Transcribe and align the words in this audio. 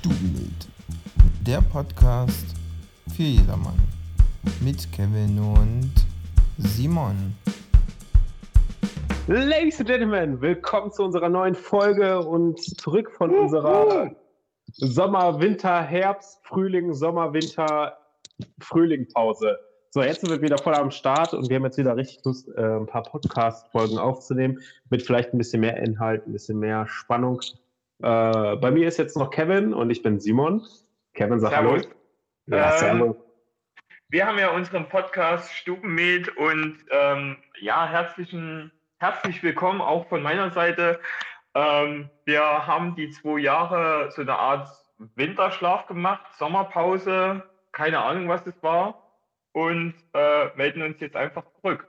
Stubenbild, 0.00 0.66
der 1.46 1.60
Podcast 1.60 2.56
für 3.14 3.22
jedermann. 3.22 3.78
Mit 4.62 4.90
Kevin 4.92 5.38
und 5.38 5.92
Simon. 6.56 7.36
Ladies 9.26 9.78
and 9.78 9.90
Gentlemen, 9.90 10.40
willkommen 10.40 10.90
zu 10.90 11.02
unserer 11.02 11.28
neuen 11.28 11.54
Folge 11.54 12.18
und 12.18 12.58
zurück 12.80 13.10
von 13.10 13.28
unserer 13.30 14.10
Sommer, 14.72 15.38
Winter, 15.38 15.82
Herbst, 15.82 16.38
Frühling, 16.44 16.94
Sommer, 16.94 17.34
Winter, 17.34 17.98
Frühling 18.58 19.06
Pause. 19.12 19.58
So, 19.90 20.02
jetzt 20.02 20.22
sind 20.22 20.30
wir 20.30 20.40
wieder 20.40 20.56
voll 20.56 20.76
am 20.76 20.90
Start 20.90 21.34
und 21.34 21.50
wir 21.50 21.56
haben 21.56 21.64
jetzt 21.64 21.76
wieder 21.76 21.94
richtig 21.94 22.24
Lust, 22.24 22.48
äh, 22.56 22.62
ein 22.62 22.86
paar 22.86 23.02
Podcast-Folgen 23.02 23.98
aufzunehmen, 23.98 24.60
mit 24.88 25.02
vielleicht 25.02 25.34
ein 25.34 25.38
bisschen 25.38 25.60
mehr 25.60 25.76
Inhalt, 25.76 26.26
ein 26.26 26.32
bisschen 26.32 26.58
mehr 26.58 26.86
Spannung. 26.88 27.42
Äh, 28.02 28.56
bei 28.56 28.70
mir 28.70 28.88
ist 28.88 28.96
jetzt 28.96 29.16
noch 29.16 29.30
Kevin 29.30 29.74
und 29.74 29.90
ich 29.90 30.02
bin 30.02 30.18
Simon. 30.20 30.66
Kevin, 31.12 31.38
sag 31.38 31.50
Servus. 31.50 31.82
Hallo. 31.82 32.58
Ja, 32.58 32.92
Ähm. 32.92 33.14
Wir 34.08 34.26
haben 34.26 34.38
ja 34.38 34.50
unseren 34.50 34.88
Podcast 34.88 35.52
Stubenmed 35.52 36.36
und 36.36 36.78
ähm, 36.90 37.36
ja, 37.60 37.86
herzlichen, 37.86 38.72
herzlich 38.98 39.42
willkommen 39.42 39.80
auch 39.80 40.08
von 40.08 40.22
meiner 40.22 40.50
Seite. 40.50 40.98
Ähm, 41.54 42.08
wir 42.24 42.66
haben 42.66 42.96
die 42.96 43.10
zwei 43.10 43.38
Jahre 43.38 44.10
so 44.10 44.22
eine 44.22 44.34
Art 44.34 44.68
Winterschlaf 45.14 45.86
gemacht, 45.86 46.24
Sommerpause, 46.38 47.42
keine 47.70 48.00
Ahnung, 48.00 48.28
was 48.28 48.46
es 48.46 48.60
war 48.62 49.12
und 49.52 49.94
äh, 50.14 50.46
melden 50.56 50.82
uns 50.82 50.98
jetzt 51.00 51.16
einfach 51.16 51.44
zurück. 51.60 51.86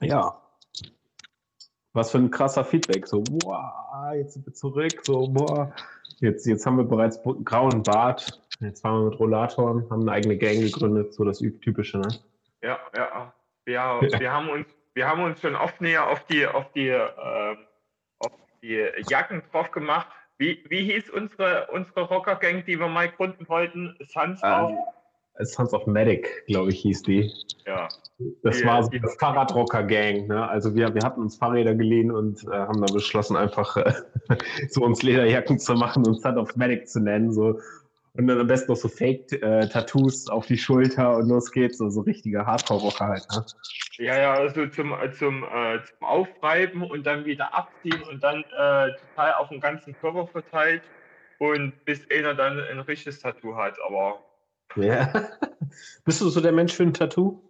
Ja. 0.00 0.41
Was 1.94 2.10
für 2.10 2.18
ein 2.18 2.30
krasser 2.30 2.64
Feedback. 2.64 3.06
So, 3.06 3.22
boah, 3.22 4.12
jetzt 4.14 4.34
sind 4.34 4.46
wir 4.46 4.54
zurück. 4.54 5.04
So, 5.04 5.28
boah, 5.28 5.72
jetzt, 6.20 6.46
jetzt 6.46 6.64
haben 6.64 6.78
wir 6.78 6.84
bereits 6.84 7.20
grauen 7.44 7.82
Bart. 7.82 8.40
Jetzt 8.60 8.80
fahren 8.80 9.02
wir 9.02 9.10
mit 9.10 9.18
Rollatoren, 9.18 9.88
haben 9.90 10.02
eine 10.02 10.12
eigene 10.12 10.38
Gang 10.38 10.60
gegründet. 10.60 11.12
So 11.12 11.24
das 11.24 11.38
Typische, 11.38 11.98
ne? 11.98 12.08
Ja, 12.62 12.78
ja. 12.96 13.32
Wir, 13.64 13.80
wir, 14.18 14.32
haben 14.32 14.48
uns, 14.48 14.66
wir 14.94 15.08
haben 15.08 15.22
uns 15.22 15.40
schon 15.40 15.54
oft 15.54 15.80
näher 15.80 16.08
auf 16.08 16.24
die, 16.24 16.46
auf 16.46 16.72
die, 16.72 16.88
ähm, 16.88 17.58
auf 18.18 18.32
die 18.62 18.88
Jacken 19.08 19.42
drauf 19.52 19.70
gemacht. 19.70 20.08
Wie, 20.38 20.64
wie 20.68 20.84
hieß 20.92 21.10
unsere, 21.10 21.68
unsere 21.72 22.02
Rocker-Gang, 22.02 22.64
die 22.64 22.78
wir 22.78 22.88
mal 22.88 23.08
gründen 23.08 23.48
wollten? 23.48 23.96
Sunflower? 24.00 24.70
Ähm, 24.70 24.78
Sons 25.40 25.72
of 25.72 25.86
Medic, 25.86 26.44
glaube 26.46 26.70
ich, 26.70 26.80
hieß 26.80 27.02
die. 27.02 27.32
Ja. 27.66 27.88
Das 28.42 28.58
Die- 28.58 28.64
war 28.66 28.82
so 28.82 28.90
eine 28.90 29.08
Fahrradrocker-Gang. 29.18 30.26
Ne? 30.28 30.48
Also 30.48 30.74
wir, 30.74 30.94
wir 30.94 31.02
hatten 31.02 31.20
uns 31.20 31.36
Fahrräder 31.36 31.74
geliehen 31.74 32.10
und 32.10 32.44
äh, 32.44 32.50
haben 32.52 32.80
dann 32.84 32.94
beschlossen, 32.94 33.36
einfach 33.36 33.76
äh, 33.76 33.92
so 34.68 34.82
uns 34.82 35.02
Lederjacken 35.02 35.58
zu 35.58 35.74
machen 35.74 36.06
und 36.06 36.20
Son 36.20 36.38
of 36.38 36.54
Medic 36.56 36.88
zu 36.88 37.00
nennen. 37.00 37.32
So. 37.32 37.58
Und 38.14 38.26
dann 38.26 38.38
am 38.40 38.46
besten 38.46 38.70
noch 38.70 38.76
so 38.76 38.88
Fake-Tattoos 38.88 40.28
auf 40.28 40.46
die 40.46 40.58
Schulter 40.58 41.16
und 41.16 41.28
los 41.28 41.50
geht's. 41.50 41.78
So, 41.78 41.88
so 41.88 42.02
richtige 42.02 42.44
Hardcore-Rocker 42.44 43.06
halt. 43.06 43.26
Ne? 43.34 43.44
Ja, 43.98 44.18
ja, 44.18 44.32
also 44.34 44.66
zum, 44.66 44.92
äh, 44.92 45.10
zum, 45.12 45.44
äh, 45.44 45.78
zum 45.82 46.06
Aufreiben 46.06 46.82
und 46.82 47.06
dann 47.06 47.24
wieder 47.24 47.54
abziehen 47.54 48.02
und 48.10 48.22
dann 48.22 48.40
äh, 48.40 48.90
total 49.14 49.34
auf 49.38 49.48
den 49.48 49.60
ganzen 49.60 49.94
Körper 49.98 50.26
verteilt 50.26 50.82
und 51.38 51.72
bis 51.86 52.06
einer 52.10 52.34
dann 52.34 52.60
ein 52.60 52.80
richtiges 52.80 53.20
Tattoo 53.20 53.56
hat. 53.56 53.74
Aber 53.86 54.18
Ja. 54.76 55.30
Bist 56.04 56.20
du 56.20 56.28
so 56.28 56.40
der 56.40 56.52
Mensch 56.52 56.72
für 56.72 56.82
ein 56.82 56.94
Tattoo? 56.94 57.42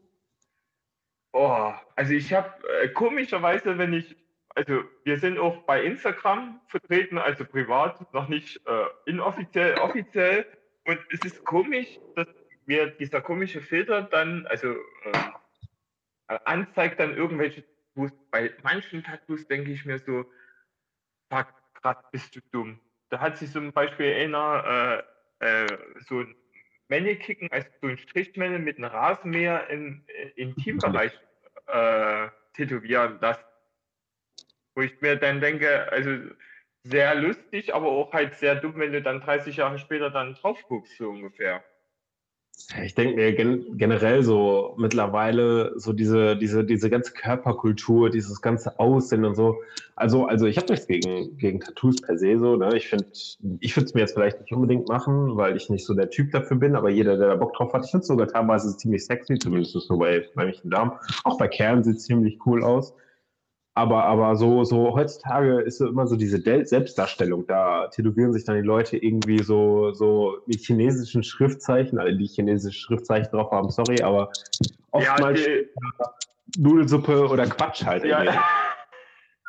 oh, 1.33 1.73
also 1.97 2.13
ich 2.13 2.33
habe 2.33 2.51
äh, 2.83 2.89
komischerweise, 2.89 3.79
wenn 3.79 3.93
ich, 3.93 4.17
also 4.55 4.83
wir 5.05 5.19
sind 5.19 5.39
auch 5.39 5.63
bei 5.63 5.83
Instagram 5.83 6.61
vertreten, 6.69 7.19
also 7.19 7.45
privat, 7.45 8.13
noch 8.13 8.29
nicht 8.29 8.61
äh, 8.67 8.85
inoffiziell, 9.07 9.79
offiziell. 9.79 10.47
Und 10.85 10.99
es 11.11 11.21
ist 11.25 11.45
komisch, 11.45 11.99
dass 12.17 12.27
mir 12.67 12.87
dieser 12.91 13.21
komische 13.21 13.61
Filter 13.61 14.03
dann, 14.03 14.47
also 14.47 14.73
äh, 15.05 16.39
anzeigt 16.45 17.01
dann 17.01 17.17
irgendwelche 17.17 17.65
Tattoos. 17.65 18.13
Bei 18.31 18.53
manchen 18.63 19.03
Tattoos 19.03 19.47
denke 19.47 19.71
ich 19.71 19.85
mir 19.85 19.99
so, 19.99 20.25
fuck, 21.31 21.49
grad 21.75 22.11
bist 22.11 22.37
du 22.37 22.41
dumm. 22.51 22.79
Da 23.11 23.21
hat 23.21 23.39
sich 23.39 23.51
zum 23.51 23.73
Beispiel 23.73 24.13
einer 24.15 25.05
äh, 25.41 25.65
äh, 25.65 25.79
so 26.01 26.21
ein 26.21 26.35
Mannequin, 26.89 27.49
also 27.51 27.69
so 27.81 27.89
ein 27.89 27.99
Strichmännle 27.99 28.59
mit 28.59 28.79
einem 28.79 28.91
Rasenmäher 28.91 29.69
im 29.71 30.05
äh, 30.09 30.29
Intimbereich 30.37 31.13
äh, 31.67 32.29
tätowieren 32.55 33.19
lassen. 33.21 33.45
Wo 34.75 34.83
ich 34.83 35.01
mir 35.01 35.17
dann 35.17 35.41
denke, 35.41 35.91
also 35.93 36.11
sehr 36.85 37.15
lustig, 37.15 37.75
aber 37.75 37.89
auch 37.89 38.13
halt 38.13 38.35
sehr 38.35 38.57
dumm, 38.57 38.75
wenn 38.77 38.93
du 38.93 39.03
dann 39.03 39.21
30 39.21 39.57
Jahre 39.57 39.79
später 39.79 40.11
dann 40.11 40.35
drauf 40.35 40.63
guckst, 40.65 40.97
so 40.97 41.11
ungefähr. 41.11 41.65
Ich 42.85 42.95
denke 42.95 43.17
mir 43.17 43.35
gen 43.35 43.77
generell 43.77 44.23
so 44.23 44.75
mittlerweile 44.79 45.73
so 45.77 45.93
diese, 45.93 46.37
diese, 46.37 46.65
diese 46.65 46.89
ganze 46.89 47.13
Körperkultur, 47.13 48.09
dieses 48.09 48.41
ganze 48.41 48.79
Aussehen 48.79 49.25
und 49.25 49.35
so. 49.35 49.57
Also, 49.97 50.27
also 50.27 50.47
ich 50.47 50.57
habe 50.57 50.69
nichts 50.71 50.87
gegen, 50.87 51.37
gegen 51.37 51.61
Tattoos 51.61 52.01
per 52.01 52.17
se 52.17 52.39
so. 52.39 52.57
Ne? 52.57 52.77
Ich 52.77 52.89
finde, 52.89 53.07
ich 53.61 53.77
würde 53.77 53.87
es 53.87 53.95
mir 53.95 54.01
jetzt 54.01 54.15
vielleicht 54.15 54.41
nicht 54.41 54.53
unbedingt 54.53 54.89
machen, 54.89 55.37
weil 55.37 55.57
ich 55.57 55.69
nicht 55.71 55.85
so 55.85 55.95
der 55.95 56.11
Typ 56.11 56.31
dafür 56.33 56.57
bin, 56.57 56.77
aber 56.77 56.89
jeder, 56.89 57.17
der 57.19 57.29
da 57.29 57.37
Bock 57.37 57.55
drauf 57.55 57.73
hat, 57.73 57.85
ich 57.85 57.91
finde 57.91 58.07
sogar 58.07 58.29
teilweise 58.29 58.77
ziemlich 58.77 59.05
sexy, 59.05 59.39
zumindest 59.39 59.73
so 59.73 59.99
bei, 59.99 60.27
bei 60.35 60.47
mich 60.47 60.61
Damen. 60.65 60.93
Auch 61.25 61.39
bei 61.39 61.49
Kerlen 61.49 61.85
sieht 61.85 61.97
es 61.97 62.05
ziemlich 62.05 62.39
cool 62.47 62.65
aus. 62.65 62.95
Aber, 63.75 64.05
aber 64.05 64.37
so, 64.37 64.65
so 64.65 64.95
heutzutage 64.95 65.63
ist 65.63 65.79
so 65.79 65.89
immer 65.89 66.07
so 66.07 66.17
diese 66.17 66.41
Del 66.41 66.67
Selbstdarstellung. 66.67 67.47
Da 67.47 67.89
tätowieren 67.89 68.33
sich 68.33 68.45
dann 68.45 68.57
die 68.57 68.67
Leute 68.67 68.99
irgendwie 68.99 69.43
so, 69.43 69.93
so 69.95 70.37
mit 70.47 70.61
chinesischen 70.61 71.23
Schriftzeichen, 71.23 71.99
alle 71.99 72.17
die 72.17 72.27
chinesische 72.27 72.79
Schriftzeichen 72.79 73.31
drauf 73.31 73.51
haben, 73.51 73.71
sorry, 73.71 74.03
aber 74.03 74.31
oftmals 74.91 75.43
die, 75.43 75.69
Nudelsuppe 76.59 77.29
oder 77.29 77.47
Quatsch 77.47 77.87
halt. 77.87 78.05
Ja, 78.05 78.25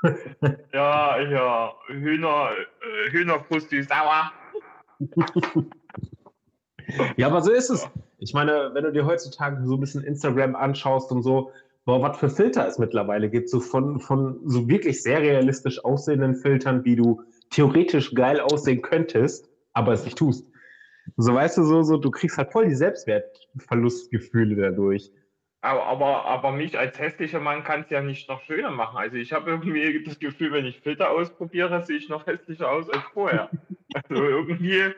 ja, 0.74 1.20
ja, 1.20 1.74
Hühner, 1.88 2.50
äh, 2.52 3.12
Hühnerbrust, 3.12 3.72
die 3.72 3.84
sauer. 3.84 4.32
ja, 7.16 7.28
aber 7.28 7.42
so 7.42 7.52
ist 7.52 7.70
es. 7.70 7.88
Ich 8.20 8.34
meine, 8.34 8.72
wenn 8.74 8.84
du 8.84 8.92
dir 8.92 9.06
heutzutage 9.06 9.66
so 9.66 9.76
ein 9.76 9.80
bisschen 9.80 10.04
Instagram 10.04 10.56
anschaust 10.56 11.12
und 11.12 11.24
so, 11.24 11.52
boah, 11.86 12.02
was 12.02 12.18
für 12.18 12.30
Filter 12.30 12.68
es 12.68 12.80
mittlerweile 12.80 13.30
gibt, 13.30 13.50
so 13.50 13.60
von, 13.60 14.00
von 14.00 14.40
so 14.46 14.68
wirklich 14.68 15.02
sehr 15.02 15.22
realistisch 15.22 15.84
aussehenden 15.84 16.36
Filtern, 16.36 16.86
wie 16.86 16.96
du 16.96 17.22
theoretisch 17.50 18.14
geil 18.14 18.40
aussehen 18.40 18.82
könntest, 18.82 19.50
aber 19.74 19.94
es 19.94 20.06
nicht 20.06 20.18
tust. 20.18 20.48
So 21.18 21.34
weißt 21.34 21.58
du, 21.58 21.64
so, 21.64 21.84
so, 21.84 21.98
du 21.98 22.12
kriegst 22.12 22.38
halt 22.38 22.52
voll 22.52 22.68
die 22.68 22.76
Selbstwertverlustgefühle 22.76 24.56
dadurch. 24.56 25.12
Aber, 25.62 25.86
aber, 25.86 26.26
aber 26.26 26.52
mich 26.52 26.78
als 26.78 27.00
hässlicher 27.00 27.40
Mann 27.40 27.64
kann 27.64 27.82
es 27.82 27.90
ja 27.90 28.02
nicht 28.02 28.28
noch 28.28 28.42
schöner 28.44 28.72
machen. 28.72 28.98
Also 28.98 29.16
ich 29.16 29.32
habe 29.32 29.50
irgendwie 29.50 30.04
das 30.04 30.20
Gefühl, 30.20 30.52
wenn 30.52 30.66
ich 30.66 30.82
Filter 30.82 31.10
ausprobiere, 31.10 31.82
sehe 31.86 31.98
ich 31.98 32.10
noch 32.10 32.26
hässlicher 32.26 32.70
aus 32.70 32.90
als 32.90 33.04
vorher. 33.14 33.50
Also 34.10 34.24
irgendwie 34.24 34.92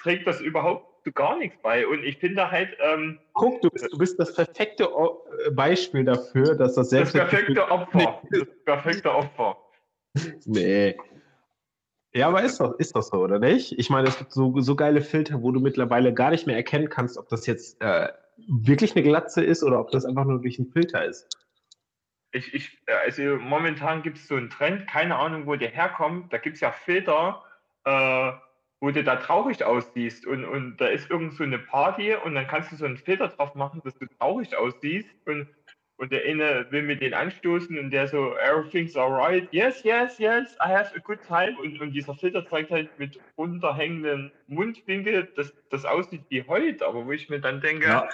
trägt 0.00 0.26
das 0.26 0.40
überhaupt 0.40 0.95
zu 1.06 1.12
gar 1.12 1.38
nichts 1.38 1.56
bei. 1.62 1.86
Und 1.86 2.02
ich 2.02 2.18
finde 2.18 2.50
halt, 2.50 2.76
ähm, 2.80 3.20
Guck, 3.34 3.62
du 3.62 3.70
bist, 3.70 3.92
du 3.92 3.98
bist 3.98 4.18
das 4.18 4.34
perfekte 4.34 4.92
O- 4.92 5.24
Beispiel 5.52 6.04
dafür, 6.04 6.56
dass 6.56 6.74
das 6.74 6.88
das 6.88 6.90
Selbstwertgefühl... 6.90 7.54
perfekte 7.54 7.70
Opfer. 7.70 8.22
Das 8.30 8.64
perfekte 8.64 9.14
Opfer. 9.14 9.56
Nee. 10.46 10.96
Ja, 12.12 12.28
aber 12.28 12.42
ist 12.42 12.58
doch, 12.58 12.76
ist 12.78 12.96
doch 12.96 13.02
so, 13.02 13.18
oder 13.18 13.38
nicht? 13.38 13.78
Ich 13.78 13.88
meine, 13.88 14.08
es 14.08 14.18
gibt 14.18 14.32
so, 14.32 14.58
so 14.60 14.74
geile 14.74 15.00
Filter, 15.00 15.42
wo 15.42 15.52
du 15.52 15.60
mittlerweile 15.60 16.12
gar 16.12 16.30
nicht 16.30 16.46
mehr 16.46 16.56
erkennen 16.56 16.88
kannst, 16.88 17.18
ob 17.18 17.28
das 17.28 17.46
jetzt 17.46 17.80
äh, 17.80 18.08
wirklich 18.48 18.96
eine 18.96 19.04
Glatze 19.04 19.44
ist 19.44 19.62
oder 19.62 19.78
ob 19.78 19.92
das 19.92 20.04
einfach 20.04 20.24
nur 20.24 20.40
durch 20.40 20.58
einen 20.58 20.72
Filter 20.72 21.04
ist. 21.04 21.28
Ich, 22.32 22.52
ich, 22.52 22.82
äh, 22.86 22.94
also 23.04 23.22
momentan 23.36 24.02
gibt 24.02 24.16
es 24.16 24.26
so 24.26 24.34
einen 24.34 24.50
Trend, 24.50 24.88
keine 24.88 25.16
Ahnung, 25.16 25.46
wo 25.46 25.54
der 25.54 25.70
herkommt. 25.70 26.32
Da 26.32 26.38
gibt 26.38 26.56
es 26.56 26.60
ja 26.60 26.72
Filter, 26.72 27.44
äh, 27.84 28.32
wo 28.80 28.90
du 28.90 29.02
da 29.02 29.16
traurig 29.16 29.64
aussiehst 29.64 30.26
und, 30.26 30.44
und 30.44 30.76
da 30.76 30.86
ist 30.88 31.10
irgend 31.10 31.34
so 31.34 31.44
eine 31.44 31.58
Party 31.58 32.14
und 32.14 32.34
dann 32.34 32.46
kannst 32.46 32.72
du 32.72 32.76
so 32.76 32.84
einen 32.84 32.98
Filter 32.98 33.28
drauf 33.28 33.54
machen, 33.54 33.80
dass 33.84 33.96
du 33.98 34.06
traurig 34.18 34.56
aussiehst 34.56 35.08
und, 35.26 35.48
und 35.98 36.12
der 36.12 36.24
eine 36.24 36.70
will 36.70 36.82
mit 36.82 37.00
den 37.00 37.14
anstoßen 37.14 37.78
und 37.78 37.90
der 37.90 38.06
so, 38.06 38.36
everything's 38.36 38.94
alright, 38.96 39.48
yes, 39.50 39.82
yes, 39.82 40.18
yes, 40.18 40.54
I 40.62 40.68
have 40.68 40.94
a 40.94 41.00
good 41.00 41.22
time 41.22 41.56
und, 41.58 41.80
und 41.80 41.92
dieser 41.92 42.14
Filter 42.14 42.46
zeigt 42.46 42.70
halt 42.70 42.98
mit 42.98 43.18
runterhängenden 43.38 44.30
Mundwinkel, 44.46 45.32
dass 45.36 45.54
das 45.70 45.84
aussieht 45.86 46.24
wie 46.28 46.42
heute, 46.46 46.86
aber 46.86 47.06
wo 47.06 47.12
ich 47.12 47.30
mir 47.30 47.40
dann 47.40 47.60
denke, 47.62 47.86
Ja. 47.86 48.08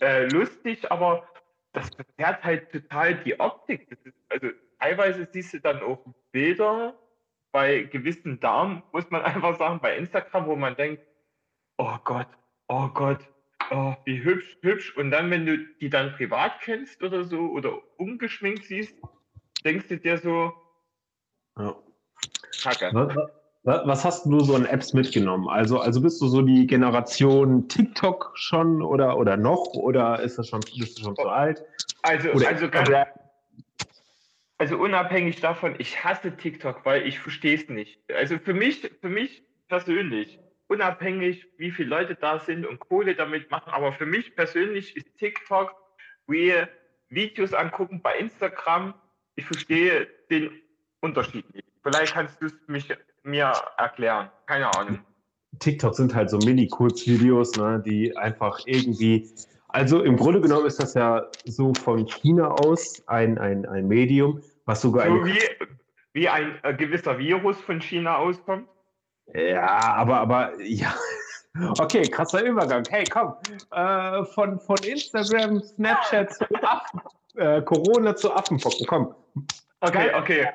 äh, 0.00 0.26
lustig, 0.26 0.90
aber 0.90 1.24
das 1.72 1.88
verzerrt 1.94 2.42
halt 2.42 2.72
total 2.72 3.14
die 3.22 3.38
Optik. 3.38 3.86
Ist, 4.02 4.16
also 4.28 4.48
teilweise 4.80 5.28
siehst 5.32 5.54
du 5.54 5.60
dann 5.60 5.80
auch 5.82 6.04
Bilder 6.32 6.98
bei 7.52 7.82
gewissen 7.84 8.40
Damen, 8.40 8.82
muss 8.92 9.10
man 9.10 9.22
einfach 9.22 9.58
sagen, 9.58 9.80
bei 9.80 9.96
Instagram, 9.96 10.46
wo 10.46 10.56
man 10.56 10.76
denkt, 10.76 11.02
oh 11.78 11.96
Gott, 12.04 12.28
oh 12.68 12.88
Gott, 12.88 13.20
oh, 13.70 13.94
wie 14.04 14.22
hübsch, 14.22 14.56
hübsch. 14.62 14.96
Und 14.96 15.10
dann, 15.10 15.30
wenn 15.30 15.46
du 15.46 15.58
die 15.80 15.88
dann 15.90 16.12
privat 16.14 16.60
kennst 16.60 17.02
oder 17.02 17.24
so 17.24 17.38
oder 17.50 17.78
ungeschminkt 17.96 18.64
siehst, 18.64 18.94
denkst 19.64 19.88
du 19.88 19.98
dir 19.98 20.18
so, 20.18 20.52
Ja. 21.58 21.74
Kacke. 22.62 22.90
Was, 23.64 23.86
was 23.86 24.04
hast 24.04 24.26
du 24.26 24.40
so 24.40 24.54
an 24.54 24.64
Apps 24.64 24.94
mitgenommen? 24.94 25.48
Also, 25.48 25.80
also 25.80 26.00
bist 26.00 26.22
du 26.22 26.28
so 26.28 26.40
die 26.42 26.66
Generation 26.66 27.68
TikTok 27.68 28.32
schon 28.34 28.80
oder, 28.82 29.18
oder 29.18 29.36
noch? 29.36 29.74
Oder 29.74 30.20
ist 30.20 30.38
das 30.38 30.48
schon, 30.48 30.60
bist 30.60 30.98
du 30.98 31.02
schon 31.02 31.16
zu 31.16 31.28
alt? 31.28 31.62
Also, 32.02 32.30
Oder- 32.30 32.48
also, 32.48 32.68
ganz, 32.70 32.88
also 34.58 34.76
unabhängig 34.76 35.40
davon, 35.40 35.76
ich 35.78 36.04
hasse 36.04 36.36
TikTok, 36.36 36.84
weil 36.84 37.06
ich 37.06 37.20
verstehe 37.20 37.56
es 37.56 37.68
nicht. 37.68 38.00
Also 38.12 38.38
für 38.38 38.54
mich, 38.54 38.90
für 39.00 39.08
mich 39.08 39.42
persönlich, 39.68 40.38
unabhängig, 40.66 41.46
wie 41.56 41.70
viele 41.70 41.88
Leute 41.88 42.16
da 42.16 42.40
sind 42.40 42.66
und 42.66 42.80
Kohle 42.80 43.14
damit 43.14 43.50
machen, 43.50 43.70
aber 43.70 43.92
für 43.92 44.06
mich 44.06 44.34
persönlich 44.34 44.96
ist 44.96 45.06
TikTok 45.18 45.74
wie 46.26 46.52
Videos 47.08 47.54
angucken 47.54 48.02
bei 48.02 48.18
Instagram. 48.18 48.94
Ich 49.36 49.46
verstehe 49.46 50.08
den 50.30 50.50
Unterschied 51.00 51.52
nicht. 51.54 51.66
Vielleicht 51.82 52.14
kannst 52.14 52.42
du 52.42 52.46
es 52.46 52.54
mir 53.22 53.52
erklären. 53.76 54.30
Keine 54.46 54.74
Ahnung. 54.74 54.98
TikTok 55.60 55.94
sind 55.94 56.14
halt 56.14 56.30
so 56.30 56.38
Mini-Kurzvideos, 56.38 57.56
ne, 57.56 57.82
die 57.84 58.16
einfach 58.16 58.60
irgendwie. 58.66 59.30
Also 59.68 60.02
im 60.02 60.16
Grunde 60.16 60.40
genommen 60.40 60.66
ist 60.66 60.80
das 60.80 60.94
ja 60.94 61.26
so 61.44 61.74
von 61.74 62.06
China 62.06 62.48
aus 62.48 63.02
ein, 63.06 63.38
ein, 63.38 63.66
ein 63.66 63.86
Medium, 63.86 64.42
was 64.64 64.80
sogar 64.80 65.06
So 65.06 65.24
wie, 65.26 65.38
wie 66.14 66.28
ein 66.28 66.58
äh, 66.62 66.74
gewisser 66.74 67.18
Virus 67.18 67.60
von 67.60 67.80
China 67.80 68.16
auskommt. 68.16 68.68
Ja, 69.34 69.94
aber, 69.94 70.18
aber, 70.18 70.60
ja. 70.60 70.94
Okay, 71.80 72.02
krasser 72.02 72.44
Übergang. 72.44 72.84
Hey, 72.88 73.04
komm. 73.10 73.34
Äh, 73.72 74.24
von, 74.26 74.60
von 74.60 74.76
Instagram, 74.84 75.60
Snapchat 75.60 76.32
zu 76.32 76.44
Affen, 76.62 77.00
äh, 77.34 77.62
Corona 77.62 78.14
zu 78.14 78.32
Affenpocken. 78.32 78.86
Komm. 78.86 79.14
Okay, 79.80 80.14
okay. 80.14 80.48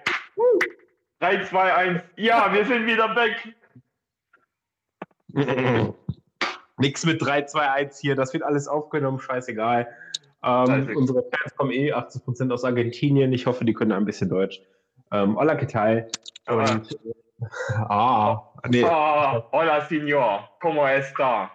3, 1.20 1.44
2, 1.46 1.74
1. 1.74 2.02
Ja, 2.16 2.54
wir 2.54 2.64
sind 2.66 2.86
wieder 2.86 3.14
weg. 3.16 3.54
Nix 6.84 7.06
mit 7.06 7.22
3, 7.22 7.44
2, 7.44 7.72
1 7.72 8.00
hier. 8.00 8.16
Das 8.16 8.34
wird 8.34 8.44
alles 8.44 8.68
aufgenommen. 8.68 9.20
Scheißegal. 9.20 9.88
Ähm, 10.44 10.90
unsere 10.96 11.24
Fans 11.24 11.56
kommen 11.56 11.72
eh 11.72 11.94
80% 11.94 12.52
aus 12.52 12.64
Argentinien. 12.66 13.32
Ich 13.32 13.46
hoffe, 13.46 13.64
die 13.64 13.74
können 13.74 13.94
ein 13.94 14.06
bisschen 14.06 14.30
Deutsch. 14.30 14.62
Ähm, 15.12 15.38
hola, 15.38 15.56
¿qué 15.56 15.66
tal? 15.66 16.08
Und, 16.48 17.00
ah, 17.88 18.44
nee. 18.70 18.84
Oh, 18.84 19.44
hola, 19.52 19.82
Signor. 19.88 20.50
¿Cómo 20.62 20.86
está? 20.88 21.50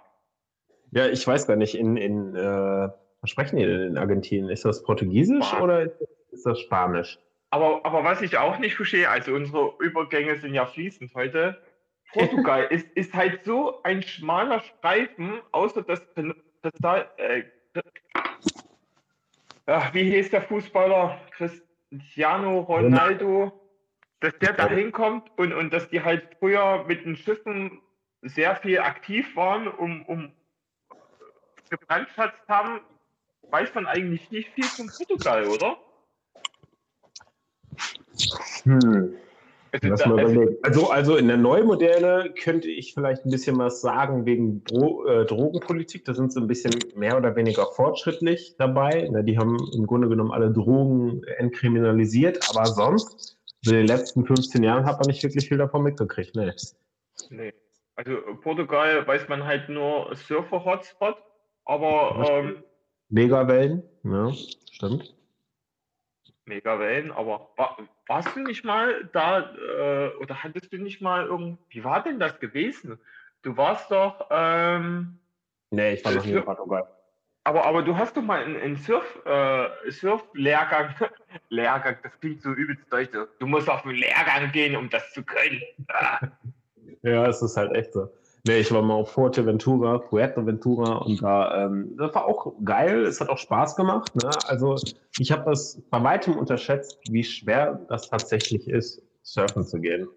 Ja, 0.93 1.07
ich 1.07 1.27
weiß 1.27 1.47
gar 1.47 1.57
nicht, 1.57 1.75
in, 1.75 1.99
in 1.99 2.35
äh, 2.35 2.89
was 3.21 3.31
sprechen 3.31 3.57
die 3.57 3.67
denn 3.67 3.83
in 3.83 3.99
Argentinien? 3.99 4.49
Ist 4.49 4.65
das 4.65 4.83
Portugiesisch 4.83 5.45
Spanisch. 5.45 5.63
oder 5.63 5.83
ist 5.83 6.01
das, 6.01 6.09
ist 6.31 6.47
das 6.47 6.61
Spanisch? 6.61 7.19
Aber, 7.51 7.85
aber 7.85 8.05
was 8.05 8.23
ich 8.23 8.39
auch 8.39 8.59
nicht 8.59 8.77
verstehe, 8.77 9.11
also 9.11 9.33
unsere 9.33 9.75
Übergänge 9.81 10.39
sind 10.39 10.55
ja 10.55 10.65
fließend 10.65 11.15
heute. 11.15 11.59
Portugal 12.13 12.65
ist, 12.71 12.89
ist 12.95 13.13
halt 13.15 13.45
so 13.45 13.83
ein 13.83 14.03
schmaler 14.03 14.61
Streifen, 14.61 15.41
außer 15.53 15.83
das, 15.83 16.03
das 16.63 16.73
da, 16.81 17.03
äh, 17.17 17.45
ach, 19.67 19.93
wie 19.95 20.11
hieß 20.11 20.31
der 20.31 20.43
Fußballer? 20.43 21.21
Cristiano 21.31 22.61
Ronaldo, 22.61 23.53
dass 24.21 24.37
der 24.39 24.55
da 24.55 24.69
hinkommt 24.69 25.31
und, 25.37 25.53
und 25.53 25.73
dass 25.73 25.89
die 25.91 26.03
halt 26.03 26.37
früher 26.39 26.85
mit 26.85 27.05
den 27.05 27.17
Schiffen 27.17 27.81
sehr 28.23 28.57
viel 28.57 28.81
aktiv 28.81 29.37
waren, 29.37 29.69
um, 29.69 30.05
um 30.07 30.33
gebrandschatzt 31.71 32.49
haben, 32.49 32.81
weiß 33.51 33.75
man 33.75 33.87
eigentlich 33.87 34.31
nicht 34.31 34.49
viel 34.55 34.65
von 34.65 34.87
Portugal, 34.89 35.47
oder? 35.47 35.77
Hm. 38.65 39.17
Also, 39.83 39.89
Lass 39.89 40.07
mal 40.07 40.19
also, 40.19 40.33
überlegen. 40.33 40.57
Also, 40.63 40.91
also 40.91 41.17
in 41.17 41.29
der 41.29 41.37
Neumoderne 41.37 42.33
könnte 42.43 42.69
ich 42.69 42.95
vielleicht 42.95 43.25
ein 43.25 43.31
bisschen 43.31 43.59
was 43.59 43.81
sagen 43.81 44.27
wegen 44.27 44.65
Dro 44.65 45.07
äh, 45.07 45.25
Drogenpolitik. 45.25 46.05
Da 46.05 46.15
sind 46.15 46.33
sie 46.33 46.41
ein 46.41 46.47
bisschen 46.47 46.75
mehr 46.97 47.17
oder 47.17 47.37
weniger 47.37 47.67
fortschrittlich 47.67 48.57
dabei. 48.59 49.09
Na, 49.11 49.23
die 49.23 49.39
haben 49.39 49.59
im 49.75 49.87
Grunde 49.87 50.09
genommen 50.09 50.33
alle 50.33 50.51
Drogen 50.51 51.23
entkriminalisiert, 51.39 52.49
aber 52.51 52.67
sonst, 52.67 53.39
in 53.67 53.73
den 53.73 53.87
letzten 53.87 54.25
15 54.25 54.63
Jahren 54.63 54.87
hat 54.87 55.01
man 55.01 55.09
nicht 55.09 55.23
wirklich 55.23 55.49
viel 55.49 55.59
davon 55.59 55.83
mitgekriegt. 55.83 56.35
Ne? 56.37 56.55
Nee. 57.31 57.53
Also 57.97 58.13
Portugal 58.43 59.07
weiß 59.07 59.29
man 59.29 59.45
halt 59.45 59.69
nur 59.69 60.15
Surfer-Hotspot, 60.15 61.17
aber 61.65 62.25
ähm, 62.31 62.63
Megawellen, 63.09 63.83
ja, 64.05 64.33
stimmt. 64.71 65.18
Mega 66.49 66.79
Wellen, 66.79 67.13
aber 67.13 67.51
wa 67.57 67.77
warst 68.07 68.35
du 68.35 68.41
nicht 68.41 68.65
mal 68.65 69.09
da 69.13 69.41
äh, 69.55 70.09
oder 70.17 70.43
hattest 70.43 70.73
du 70.73 70.79
nicht 70.79 71.01
mal 71.01 71.27
irgend, 71.27 71.59
wie 71.69 71.85
war 71.85 72.03
denn 72.03 72.19
das 72.19 72.41
gewesen? 72.41 72.99
Du 73.43 73.57
warst 73.57 73.91
doch, 73.91 74.27
ähm, 74.31 75.19
Nee, 75.71 75.95
ich 75.95 76.05
war 76.05 76.13
noch 76.13 76.25
nie 76.25 76.33
in 76.33 76.45
Portugal. 76.45 76.89
aber, 77.45 77.65
aber 77.67 77.83
du 77.83 77.97
hast 77.97 78.17
doch 78.17 78.23
mal 78.23 78.43
einen, 78.43 78.57
einen 78.57 78.77
Surf, 78.77 79.05
äh, 79.27 79.91
Surf-Lehrgang, 79.91 80.95
Lehrgang, 81.51 81.99
das 82.03 82.19
klingt 82.21 82.43
so 82.43 82.51
übelst 82.51 82.91
deutsch, 82.91 83.11
du 83.39 83.47
musst 83.47 83.69
auf 83.69 83.85
einen 83.85 83.97
Lehrgang 83.97 84.51
gehen, 84.53 84.75
um 84.75 84.89
das 84.89 85.13
zu 85.13 85.23
können. 85.23 85.61
Ah. 85.89 86.21
Ja, 87.03 87.27
es 87.27 87.43
ist 87.43 87.57
halt 87.57 87.75
echt 87.77 87.93
so. 87.93 88.11
Nee, 88.49 88.61
ich 88.61 88.73
war 88.73 88.81
mal 88.81 88.95
auf 88.95 89.11
Fuerteventura, 89.11 90.01
Fuerteventura 90.01 90.97
und 91.01 91.23
da, 91.23 91.67
ähm, 91.67 91.95
das 91.99 92.15
war 92.15 92.25
auch 92.25 92.55
geil, 92.65 93.05
es 93.05 93.21
hat 93.21 93.29
auch 93.29 93.37
Spaß 93.37 93.77
gemacht. 93.77 94.17
Ne? 94.17 94.31
Also 94.47 94.75
ich 95.19 95.31
habe 95.31 95.51
das 95.51 95.83
bei 95.91 96.03
weitem 96.03 96.35
unterschätzt, 96.35 96.99
wie 97.11 97.23
schwer 97.23 97.85
das 97.91 98.09
tatsächlich 98.09 98.67
ist, 98.67 99.03
surfen 99.23 99.65
zu 99.65 99.79
gehen. 99.79 100.09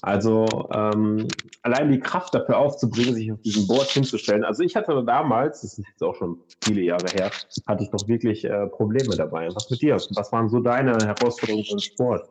Also 0.00 0.46
ähm, 0.72 1.28
allein 1.60 1.92
die 1.92 2.00
Kraft 2.00 2.34
dafür 2.34 2.56
aufzubringen, 2.56 3.14
sich 3.14 3.30
auf 3.30 3.42
diesem 3.42 3.66
Board 3.66 3.90
hinzustellen. 3.90 4.42
Also 4.42 4.62
ich 4.62 4.74
hatte 4.74 5.04
damals, 5.04 5.60
das 5.60 5.76
ist 5.78 5.86
jetzt 5.86 6.02
auch 6.02 6.14
schon 6.14 6.40
viele 6.64 6.80
Jahre 6.80 7.08
her, 7.12 7.30
hatte 7.66 7.84
ich 7.84 7.90
doch 7.90 8.08
wirklich 8.08 8.46
äh, 8.46 8.68
Probleme 8.68 9.16
dabei. 9.16 9.48
Was 9.54 9.68
mit 9.68 9.82
dir? 9.82 9.96
Was 9.96 10.32
waren 10.32 10.48
so 10.48 10.60
deine 10.60 10.96
Herausforderungen 11.04 11.66
im 11.70 11.78
Sport? 11.78 12.26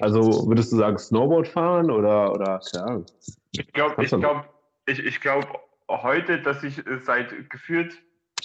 Also 0.00 0.48
würdest 0.48 0.72
du 0.72 0.76
sagen 0.76 0.98
Snowboard 0.98 1.46
fahren 1.46 1.92
oder, 1.92 2.32
oder 2.32 2.60
keine 2.72 2.84
Ahnung? 2.84 3.06
Ich 3.52 3.72
glaube, 3.72 4.04
ich 4.04 4.10
glaube, 4.10 4.48
ich, 4.86 4.98
ich 5.04 5.20
glaube 5.20 5.48
heute, 5.88 6.40
dass 6.40 6.62
ich 6.62 6.86
äh, 6.86 6.98
seit 6.98 7.50
gefühlt 7.50 8.00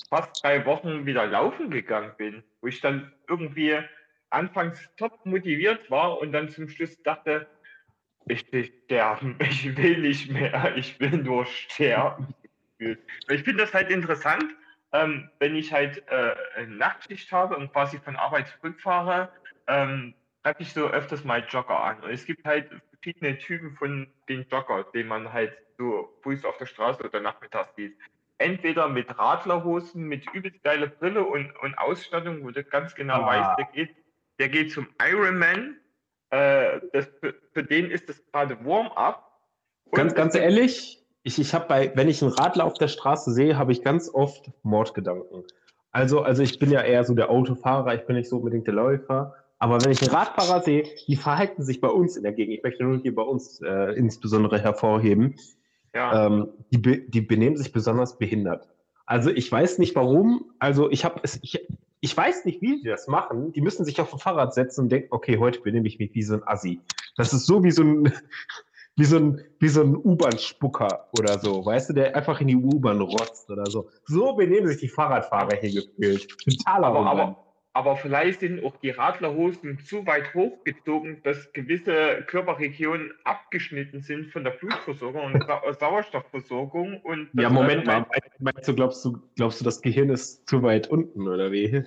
fast 0.10 0.44
drei 0.44 0.66
Wochen 0.66 1.06
wieder 1.06 1.26
laufen 1.26 1.70
gegangen 1.70 2.12
bin, 2.18 2.44
wo 2.62 2.68
ich 2.68 2.82
dann 2.82 3.14
irgendwie 3.28 3.80
anfangs 4.30 4.90
top 4.98 5.26
motiviert 5.26 5.90
war 5.90 6.20
und 6.20 6.32
dann 6.32 6.50
zum 6.50 6.68
Schluss 6.68 7.02
dachte, 7.04 7.48
ich 8.28 8.52
will 8.52 8.66
sterben, 8.66 9.38
ich 9.40 9.78
will 9.78 10.00
nicht 10.00 10.32
mehr, 10.32 10.76
ich 10.76 11.00
will 11.00 11.18
nur 11.18 11.46
sterben. 11.46 12.34
Ich 12.80 13.44
finde 13.44 13.64
das 13.64 13.74
halt 13.74 13.90
interessant, 13.90 14.46
ähm, 14.92 15.30
wenn 15.40 15.56
ich 15.56 15.72
halt 15.72 16.04
äh, 16.10 16.36
eine 16.56 16.76
Nachtschicht 16.76 17.32
habe 17.32 17.56
und 17.56 17.72
quasi 17.72 18.00
von 18.00 18.16
Arbeit 18.16 18.48
zurückfahre, 18.48 19.32
ähm, 19.68 20.14
treffe 20.44 20.62
ich 20.62 20.74
so 20.74 20.88
öfters 20.88 21.24
mal 21.24 21.46
Jogger 21.48 21.80
an. 21.80 22.02
Und 22.02 22.10
es 22.12 22.26
gibt 22.26 22.46
halt 22.46 22.70
verschiedene 23.06 23.38
Typen 23.38 23.76
von 23.76 24.08
den 24.28 24.46
Jogger, 24.52 24.86
den 24.94 25.08
man 25.08 25.32
halt 25.32 25.54
so 25.78 26.10
früh 26.24 26.38
auf 26.44 26.58
der 26.58 26.66
Straße 26.66 27.04
oder 27.04 27.20
nachmittags 27.20 27.76
sieht. 27.76 27.96
Entweder 28.38 28.90
mit 28.90 29.18
Radlerhosen, 29.18 30.04
mit 30.04 30.26
übelst 30.34 30.62
geiler 30.64 30.88
Brille 30.88 31.24
und, 31.24 31.52
und 31.62 31.78
Ausstattung, 31.78 32.44
wo 32.44 32.52
du 32.52 32.64
ganz 32.64 32.96
genau 32.96 33.22
Ah. 33.22 33.28
weißt, 33.28 33.60
der 33.60 33.66
geht, 33.74 33.96
der 34.40 34.50
geht 34.50 34.72
zum 34.72 34.88
Ironman. 35.02 35.78
Äh, 36.32 36.82
das, 36.92 37.08
für, 37.20 37.36
für 37.54 37.64
den 37.64 37.92
ist 37.92 38.10
das 38.10 38.22
gerade 38.32 38.58
Warm-up. 38.66 39.24
Ganz, 39.92 40.16
ganz 40.16 40.36
ehrlich, 40.36 41.06
ich, 41.24 41.40
ich 41.40 41.54
habe 41.54 41.68
bei, 41.68 41.92
wenn 41.96 42.10
ich 42.10 42.22
einen 42.22 42.32
Radler 42.32 42.66
auf 42.66 42.74
der 42.74 42.88
Straße 42.88 43.32
sehe, 43.32 43.58
habe 43.58 43.72
ich 43.72 43.84
ganz 43.84 44.10
oft 44.14 44.52
Mordgedanken. 44.64 45.44
Also, 45.92 46.22
also 46.22 46.42
ich 46.44 46.60
bin 46.60 46.72
ja 46.72 46.82
eher 46.82 47.04
so 47.06 47.14
der 47.14 47.30
Autofahrer, 47.30 47.94
ich 47.94 48.06
bin 48.06 48.16
nicht 48.18 48.28
so 48.28 48.38
unbedingt 48.38 48.68
der 48.68 48.74
Läufer. 48.74 49.36
Aber 49.60 49.84
wenn 49.84 49.92
ich 49.92 50.02
einen 50.02 50.12
Radfahrer 50.12 50.62
sehe, 50.62 50.84
die 51.08 51.16
verhalten 51.16 51.64
sich 51.64 51.80
bei 51.82 51.88
uns 51.88 52.18
in 52.18 52.24
der 52.24 52.34
Gegend. 52.34 52.58
Ich 52.58 52.64
möchte 52.64 52.84
nur 52.84 53.00
hier 53.02 53.16
bei 53.16 53.22
uns 53.22 53.62
äh, 53.62 53.94
insbesondere 53.94 54.60
hervorheben. 54.60 55.36
Ja. 55.94 56.28
Ähm, 56.28 56.50
die, 56.72 56.78
be 56.78 57.00
die 57.00 57.22
benehmen 57.22 57.56
sich 57.56 57.72
besonders 57.72 58.18
behindert. 58.18 58.68
Also 59.06 59.30
ich 59.30 59.50
weiß 59.52 59.78
nicht 59.78 59.96
warum. 59.96 60.52
Also 60.60 60.92
ich 60.92 61.06
habe 61.06 61.22
es, 61.24 61.40
ich, 61.42 61.66
ich 62.02 62.16
weiß 62.16 62.46
nicht, 62.46 62.62
wie 62.62 62.82
die 62.82 62.90
das 62.90 63.08
machen. 63.08 63.54
Die 63.54 63.62
müssen 63.62 63.86
sich 63.86 64.02
auf 64.02 64.14
ein 64.14 64.20
Fahrrad 64.20 64.54
setzen 64.54 64.82
und 64.82 64.90
denken, 64.92 65.08
okay, 65.12 65.38
heute 65.38 65.62
benehme 65.62 65.88
ich 65.88 66.00
mich 66.00 66.14
wie 66.14 66.24
so 66.24 66.36
ein 66.36 66.44
Assi. 66.46 66.82
Das 67.16 67.34
ist 67.34 67.46
so 67.46 67.64
wie 67.64 67.72
so 67.72 67.84
ein, 67.84 68.12
wie 68.98 69.06
so 69.06 69.18
ein, 69.18 69.42
wie 69.60 69.70
so 69.70 69.82
ein 69.82 69.96
U-Bahn-Spucker 69.96 71.08
oder 71.18 71.40
so, 71.40 71.66
weißt 71.66 71.90
du, 71.90 71.94
der 71.94 72.16
einfach 72.16 72.42
in 72.42 72.48
die 72.48 72.56
U-Bahn 72.56 73.02
rotzt 73.02 73.50
oder 73.50 73.66
so. 73.66 73.90
So 74.06 74.36
benehmen 74.36 74.68
sich 74.68 74.80
die 74.80 74.90
Fahrradfahrer 74.90 75.58
hier 75.58 75.82
gefühlt. 75.82 76.28
Totaler 76.44 76.88
Aber, 76.88 77.06
aber, 77.06 77.45
aber 77.76 77.98
vielleicht 77.98 78.40
sind 78.40 78.64
auch 78.64 78.78
die 78.78 78.92
Radlerhosen 78.92 79.80
zu 79.80 80.08
weit 80.08 80.34
hochgezogen, 80.34 81.22
dass 81.24 81.52
gewisse 81.52 82.24
Körperregionen 82.26 83.12
abgeschnitten 83.26 84.00
sind 84.00 84.32
von 84.32 84.46
der 84.46 84.52
Blutversorgung 84.52 85.34
und 85.34 85.44
Sa 85.46 85.62
Sauerstoffversorgung. 85.74 87.02
Und 87.02 87.30
ja, 87.34 87.50
Moment 87.50 87.86
mal. 87.86 88.06
Meinst 88.40 88.70
du, 88.70 88.76
glaubst 88.76 89.04
du, 89.04 89.22
glaubst 89.36 89.60
du, 89.60 89.66
das 89.66 89.82
Gehirn 89.82 90.10
ist 90.10 90.48
zu 90.48 90.64
weit 90.64 90.88
unten 90.88 91.28
oder 91.28 91.52
wie? 91.52 91.84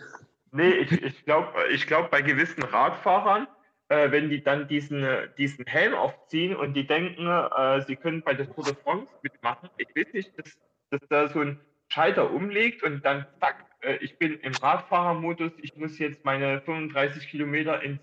Nee, 0.53 0.73
ich, 0.73 0.93
ich 1.03 1.25
glaube, 1.25 1.49
ich 1.73 1.87
glaub, 1.87 2.11
bei 2.11 2.21
gewissen 2.21 2.65
Radfahrern 2.65 3.49
äh, 3.89 4.11
wenn 4.11 4.29
die 4.29 4.43
dann 4.43 4.69
diesen, 4.69 5.03
äh, 5.03 5.29
diesen 5.39 5.65
Helm 5.65 5.95
aufziehen 5.95 6.55
und 6.55 6.75
die 6.75 6.87
denken, 6.87 7.27
äh, 7.27 7.81
sie 7.87 7.97
können 7.97 8.21
bei 8.21 8.35
der 8.35 8.53
Tour 8.53 8.65
de 8.65 8.75
France 8.75 9.09
mitmachen. 9.23 9.71
Ich 9.79 9.89
weiß 9.97 10.13
nicht, 10.13 10.39
dass, 10.39 10.59
dass 10.91 11.01
da 11.09 11.29
so 11.29 11.41
ein 11.41 11.61
Schalter 11.89 12.31
umlegt 12.31 12.83
und 12.83 13.03
dann 13.07 13.25
zack, 13.41 13.65
äh, 13.83 13.97
ich 14.01 14.19
bin 14.19 14.39
im 14.41 14.53
Radfahrermodus, 14.53 15.53
ich 15.63 15.77
muss 15.77 15.99
jetzt 15.99 16.25
meine 16.25 16.61
35 16.63 17.29
Kilometer 17.29 17.83
in, 17.83 17.99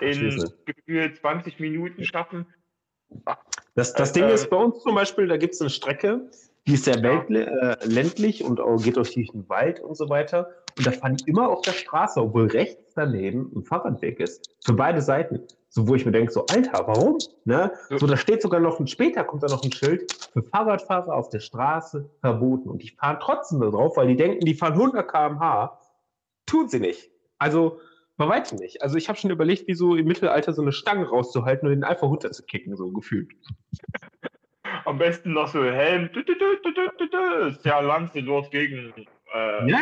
in 0.00 0.52
gefühlt 0.64 1.18
20 1.18 1.60
Minuten 1.60 2.04
schaffen. 2.04 2.46
Das, 3.74 3.92
das 3.94 4.12
Ding 4.12 4.28
ist 4.28 4.50
bei 4.50 4.56
uns 4.56 4.82
zum 4.82 4.94
Beispiel, 4.94 5.26
da 5.26 5.36
gibt 5.36 5.54
es 5.54 5.60
eine 5.60 5.70
Strecke, 5.70 6.30
die 6.66 6.74
ist 6.74 6.84
sehr 6.84 6.98
ja. 6.98 7.22
äh, 7.22 7.76
ländlich 7.84 8.42
und 8.42 8.60
geht 8.82 8.96
durch 8.96 9.12
den 9.12 9.48
Wald 9.48 9.80
und 9.80 9.96
so 9.96 10.08
weiter. 10.08 10.50
Und 10.78 10.86
da 10.86 10.92
fahren 10.92 11.16
die 11.16 11.30
immer 11.30 11.48
auf 11.48 11.62
der 11.62 11.72
Straße, 11.72 12.20
obwohl 12.20 12.46
rechts 12.46 12.94
daneben 12.94 13.52
ein 13.54 13.62
Fahrradweg 13.64 14.18
ist. 14.20 14.56
Für 14.64 14.72
beide 14.72 15.02
Seiten. 15.02 15.40
So, 15.76 15.88
wo 15.88 15.96
ich 15.96 16.06
mir 16.06 16.12
denke, 16.12 16.30
so, 16.30 16.46
Alter, 16.46 16.86
warum? 16.86 17.18
Ne? 17.44 17.72
So, 17.90 18.06
da 18.06 18.16
steht 18.16 18.40
sogar 18.42 18.60
noch 18.60 18.78
ein, 18.78 18.86
später 18.86 19.24
kommt 19.24 19.42
da 19.42 19.48
noch 19.48 19.64
ein 19.64 19.72
Schild 19.72 20.12
für 20.32 20.44
Fahrradfahrer 20.44 21.12
auf 21.12 21.30
der 21.30 21.40
Straße 21.40 22.08
verboten. 22.20 22.70
Und 22.70 22.80
die 22.80 22.90
fahren 22.90 23.18
trotzdem 23.20 23.58
da 23.58 23.70
drauf, 23.70 23.96
weil 23.96 24.06
die 24.06 24.14
denken, 24.14 24.44
die 24.44 24.54
fahren 24.54 24.74
100 24.74 25.10
km/h. 25.10 25.80
Tun 26.46 26.68
sie 26.68 26.78
nicht. 26.78 27.10
Also, 27.38 27.80
bei 28.16 28.28
weitem 28.28 28.58
nicht. 28.58 28.82
Also, 28.82 28.96
ich 28.96 29.08
habe 29.08 29.18
schon 29.18 29.32
überlegt, 29.32 29.66
wie 29.66 29.74
so 29.74 29.96
im 29.96 30.06
Mittelalter 30.06 30.52
so 30.52 30.62
eine 30.62 30.70
Stange 30.70 31.08
rauszuhalten 31.08 31.66
und 31.66 31.74
den 31.74 31.82
einfach 31.82 32.06
runterzukicken, 32.06 32.76
so 32.76 32.92
gefühlt. 32.92 33.32
Am 34.84 34.98
besten 34.98 35.32
noch 35.32 35.48
so 35.48 35.64
Helm. 35.64 36.08
Sehr 37.62 37.82
Lanze 37.82 38.22
dort 38.22 38.52
gegen. 38.52 38.92
Äh, 39.34 39.68
ja, 39.68 39.78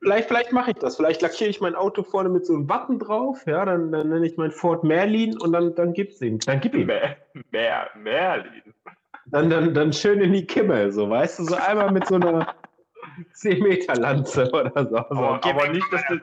vielleicht, 0.00 0.28
vielleicht 0.28 0.52
mache 0.52 0.72
ich 0.72 0.76
das. 0.78 0.96
Vielleicht 0.96 1.22
lackiere 1.22 1.50
ich 1.50 1.60
mein 1.60 1.74
Auto 1.74 2.02
vorne 2.02 2.28
mit 2.28 2.44
so 2.44 2.54
einem 2.54 2.66
Button 2.66 2.98
drauf. 2.98 3.46
Ja, 3.46 3.64
dann, 3.64 3.92
dann 3.92 4.08
nenne 4.08 4.26
ich 4.26 4.36
mein 4.36 4.50
Ford 4.50 4.84
Merlin 4.84 5.38
und 5.38 5.52
dann, 5.52 5.74
dann 5.74 5.92
gibt's 5.92 6.20
ihn. 6.20 6.38
Dann 6.40 6.60
gib 6.60 6.74
ihn. 6.74 6.86
Mer, 6.86 7.16
Mer, 7.50 7.90
Merlin. 7.96 8.74
Dann, 9.26 9.50
dann, 9.50 9.74
dann 9.74 9.92
schön 9.92 10.20
in 10.20 10.32
die 10.32 10.46
Kimme, 10.46 10.90
so 10.90 11.08
weißt 11.08 11.38
du, 11.38 11.44
so 11.44 11.54
einmal 11.54 11.92
mit 11.92 12.06
so 12.06 12.16
einer 12.16 12.54
10 13.34 13.62
Meter 13.62 13.94
Lanze 13.94 14.50
oder 14.50 14.86
so. 14.88 14.96
Aber, 14.96 15.40
so. 15.42 15.50
aber 15.50 15.68
nicht, 15.68 15.92
dass 15.92 16.02
du. 16.08 16.18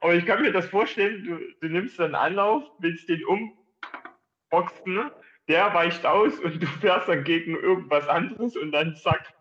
Aber 0.00 0.14
ich 0.14 0.24
kann 0.26 0.42
mir 0.42 0.52
das 0.52 0.66
vorstellen, 0.66 1.24
du, 1.24 1.38
du 1.66 1.72
nimmst 1.72 1.98
dann 1.98 2.14
Anlauf, 2.14 2.62
willst 2.78 3.08
den 3.08 3.22
umboxen 3.24 5.10
der 5.48 5.72
weicht 5.72 6.04
aus 6.04 6.38
und 6.40 6.62
du 6.62 6.66
fährst 6.66 7.08
dann 7.08 7.24
gegen 7.24 7.56
irgendwas 7.56 8.06
anderes 8.06 8.56
und 8.56 8.70
dann 8.72 8.94
zack, 8.96 9.32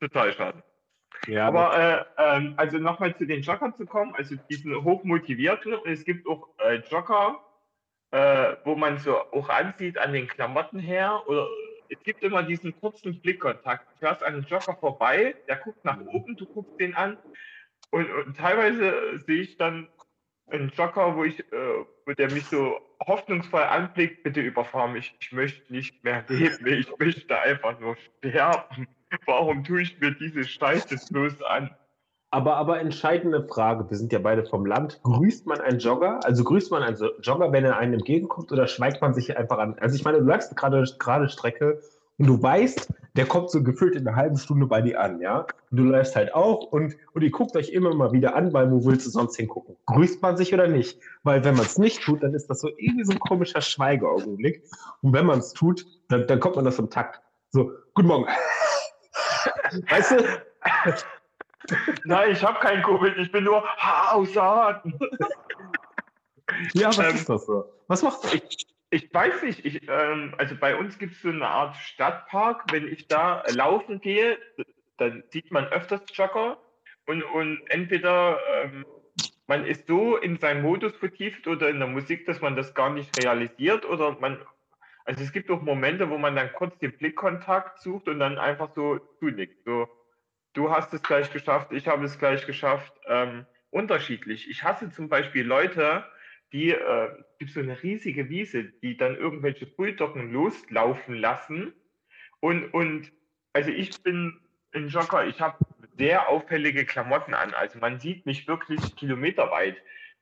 total 0.00 0.32
schade. 0.32 0.62
Ja, 1.26 1.46
Aber 1.46 1.78
äh, 1.78 2.04
ähm, 2.18 2.54
also 2.56 2.78
nochmal 2.78 3.16
zu 3.16 3.26
den 3.26 3.42
Joggern 3.42 3.74
zu 3.76 3.86
kommen, 3.86 4.14
also 4.14 4.36
diesen 4.50 4.84
hochmotivierten, 4.84 5.74
es 5.84 6.04
gibt 6.04 6.26
auch 6.26 6.48
äh, 6.58 6.82
Jogger, 6.90 7.40
äh, 8.10 8.56
wo 8.64 8.76
man 8.76 8.98
so 8.98 9.16
auch 9.16 9.48
ansieht 9.48 9.98
an 9.98 10.12
den 10.12 10.26
Klamotten 10.26 10.78
her, 10.78 11.22
oder 11.26 11.46
es 11.88 12.02
gibt 12.02 12.22
immer 12.22 12.42
diesen 12.42 12.78
kurzen 12.80 13.20
Blickkontakt. 13.20 13.86
Du 13.92 13.98
fährst 13.98 14.22
an 14.22 14.34
einem 14.34 14.44
Jogger 14.44 14.76
vorbei, 14.78 15.34
der 15.48 15.56
guckt 15.56 15.84
nach 15.84 16.00
oben, 16.00 16.36
du 16.36 16.46
guckst 16.46 16.78
den 16.78 16.94
an 16.94 17.16
und, 17.90 18.10
und 18.10 18.36
teilweise 18.36 19.18
sehe 19.26 19.42
ich 19.42 19.56
dann 19.56 19.88
einen 20.48 20.70
Jogger, 20.70 21.16
wo 21.16 21.24
ich, 21.24 21.40
äh, 21.40 21.84
wo 22.04 22.12
der 22.12 22.30
mich 22.30 22.44
so 22.46 22.78
hoffnungsvoll 23.06 23.62
anblickt, 23.62 24.22
bitte 24.22 24.40
überfahr 24.40 24.88
mich. 24.88 25.14
Ich 25.20 25.32
möchte 25.32 25.72
nicht 25.72 26.02
mehr 26.04 26.24
leben. 26.28 26.66
Ich 26.66 26.98
möchte 26.98 27.40
einfach 27.40 27.78
nur 27.80 27.96
sterben. 28.18 28.88
Warum 29.26 29.64
tue 29.64 29.82
ich 29.82 30.00
mir 30.00 30.12
diese 30.12 30.44
Scheiße 30.44 30.96
bloß 31.10 31.42
an? 31.42 31.70
Aber, 32.30 32.56
aber 32.56 32.80
entscheidende 32.80 33.46
Frage, 33.46 33.88
wir 33.88 33.96
sind 33.96 34.12
ja 34.12 34.18
beide 34.18 34.44
vom 34.44 34.66
Land. 34.66 35.00
Grüßt 35.04 35.46
man 35.46 35.60
einen 35.60 35.78
Jogger? 35.78 36.18
Also 36.24 36.42
grüßt 36.42 36.72
man 36.72 36.82
einen 36.82 36.98
Jogger, 37.22 37.52
wenn 37.52 37.64
er 37.64 37.76
einem 37.76 37.94
entgegenkommt, 37.94 38.50
oder 38.50 38.66
schweigt 38.66 39.00
man 39.00 39.14
sich 39.14 39.36
einfach 39.36 39.58
an? 39.58 39.76
Also 39.78 39.94
ich 39.94 40.04
meine, 40.04 40.18
du 40.18 40.24
läufst 40.24 40.56
gerade 40.56 40.84
gerade 40.98 41.28
Strecke 41.28 41.80
und 42.18 42.26
du 42.26 42.42
weißt, 42.42 42.92
der 43.16 43.26
kommt 43.26 43.50
so 43.50 43.62
gefühlt 43.62 43.94
in 43.94 44.08
einer 44.08 44.16
halben 44.16 44.36
Stunde 44.36 44.66
bei 44.66 44.82
dir 44.82 45.00
an, 45.00 45.20
ja? 45.20 45.46
Und 45.70 45.76
du 45.76 45.84
läufst 45.84 46.16
halt 46.16 46.34
auch 46.34 46.72
und, 46.72 46.96
und 47.12 47.22
ihr 47.22 47.30
guckt 47.30 47.56
euch 47.56 47.70
immer 47.70 47.94
mal 47.94 48.10
wieder 48.10 48.34
an, 48.34 48.52
weil 48.52 48.68
wo 48.72 48.84
willst 48.84 49.06
du 49.06 49.10
sonst 49.10 49.36
hingucken? 49.36 49.76
Grüßt 49.86 50.20
man 50.20 50.36
sich 50.36 50.52
oder 50.52 50.66
nicht? 50.66 50.98
Weil 51.22 51.44
wenn 51.44 51.54
man 51.54 51.66
es 51.66 51.78
nicht 51.78 52.02
tut, 52.02 52.24
dann 52.24 52.34
ist 52.34 52.48
das 52.48 52.60
so 52.60 52.68
irgendwie 52.76 53.04
so 53.04 53.12
ein 53.12 53.20
komischer 53.20 53.60
Schweigeaugenblick. 53.60 54.64
Und 55.02 55.12
wenn 55.12 55.26
man 55.26 55.38
es 55.38 55.52
tut, 55.52 55.86
dann, 56.08 56.26
dann 56.26 56.40
kommt 56.40 56.56
man 56.56 56.64
das 56.64 56.80
im 56.80 56.90
Takt. 56.90 57.20
So, 57.50 57.70
guten 57.94 58.08
Morgen. 58.08 58.26
Weißt 59.88 60.10
du? 60.12 60.42
Nein, 62.04 62.32
ich 62.32 62.44
habe 62.44 62.58
kein 62.60 62.82
Covid, 62.82 63.16
ich 63.16 63.32
bin 63.32 63.44
nur 63.44 63.64
Atem. 63.78 64.98
ja, 66.74 66.88
was 66.88 66.98
ähm, 66.98 67.14
ist 67.14 67.28
das 67.28 67.46
so? 67.46 67.64
Was 67.88 68.02
machst 68.02 68.24
du? 68.24 68.36
Ich, 68.36 68.66
ich 68.90 69.12
weiß 69.12 69.42
nicht, 69.42 69.64
ich, 69.64 69.88
ähm, 69.88 70.34
also 70.38 70.54
bei 70.56 70.76
uns 70.76 70.98
gibt 70.98 71.14
es 71.14 71.22
so 71.22 71.28
eine 71.28 71.46
Art 71.46 71.76
Stadtpark. 71.76 72.64
Wenn 72.70 72.86
ich 72.86 73.08
da 73.08 73.42
laufen 73.50 74.00
gehe, 74.00 74.38
dann 74.98 75.24
sieht 75.30 75.50
man 75.50 75.66
öfters 75.66 76.02
Jogger 76.12 76.58
und, 77.06 77.22
und 77.22 77.60
entweder 77.68 78.38
ähm, 78.62 78.84
man 79.46 79.66
ist 79.66 79.86
so 79.86 80.16
in 80.16 80.38
seinen 80.38 80.62
Modus 80.62 80.94
vertieft 80.96 81.46
oder 81.46 81.68
in 81.68 81.78
der 81.78 81.88
Musik, 81.88 82.26
dass 82.26 82.40
man 82.40 82.56
das 82.56 82.74
gar 82.74 82.90
nicht 82.90 83.14
realisiert 83.16 83.84
oder 83.84 84.16
man, 84.20 84.38
also 85.04 85.22
es 85.22 85.32
gibt 85.32 85.50
auch 85.50 85.62
Momente, 85.62 86.08
wo 86.08 86.18
man 86.18 86.34
dann 86.34 86.52
kurz 86.52 86.78
den 86.78 86.96
Blickkontakt 86.96 87.80
sucht 87.80 88.08
und 88.08 88.18
dann 88.18 88.38
einfach 88.38 88.70
so 88.74 88.98
zunickt. 89.18 89.64
So, 89.64 89.88
du 90.54 90.70
hast 90.70 90.92
es 90.94 91.02
gleich 91.02 91.30
geschafft, 91.32 91.72
ich 91.72 91.86
habe 91.86 92.04
es 92.04 92.18
gleich 92.18 92.46
geschafft. 92.46 92.92
Ähm, 93.06 93.46
unterschiedlich. 93.70 94.48
Ich 94.48 94.62
hasse 94.62 94.90
zum 94.90 95.08
Beispiel 95.08 95.44
Leute, 95.44 96.04
die 96.52 96.70
äh, 96.70 97.08
gibt 97.38 97.50
so 97.50 97.60
eine 97.60 97.82
riesige 97.82 98.28
Wiese, 98.28 98.64
die 98.64 98.96
dann 98.96 99.16
irgendwelche 99.16 99.66
Bulldoggen 99.66 100.32
loslaufen 100.32 101.16
lassen. 101.16 101.74
Und, 102.40 102.72
und 102.72 103.12
also 103.52 103.70
ich 103.70 104.00
bin 104.02 104.40
ein 104.72 104.88
Jogger, 104.88 105.26
ich 105.26 105.40
habe 105.40 105.58
sehr 105.98 106.28
auffällige 106.28 106.84
Klamotten 106.86 107.34
an. 107.34 107.52
Also 107.54 107.78
man 107.78 107.98
sieht 107.98 108.24
mich 108.26 108.46
wirklich 108.46 108.96
kilometerweit. 108.96 109.76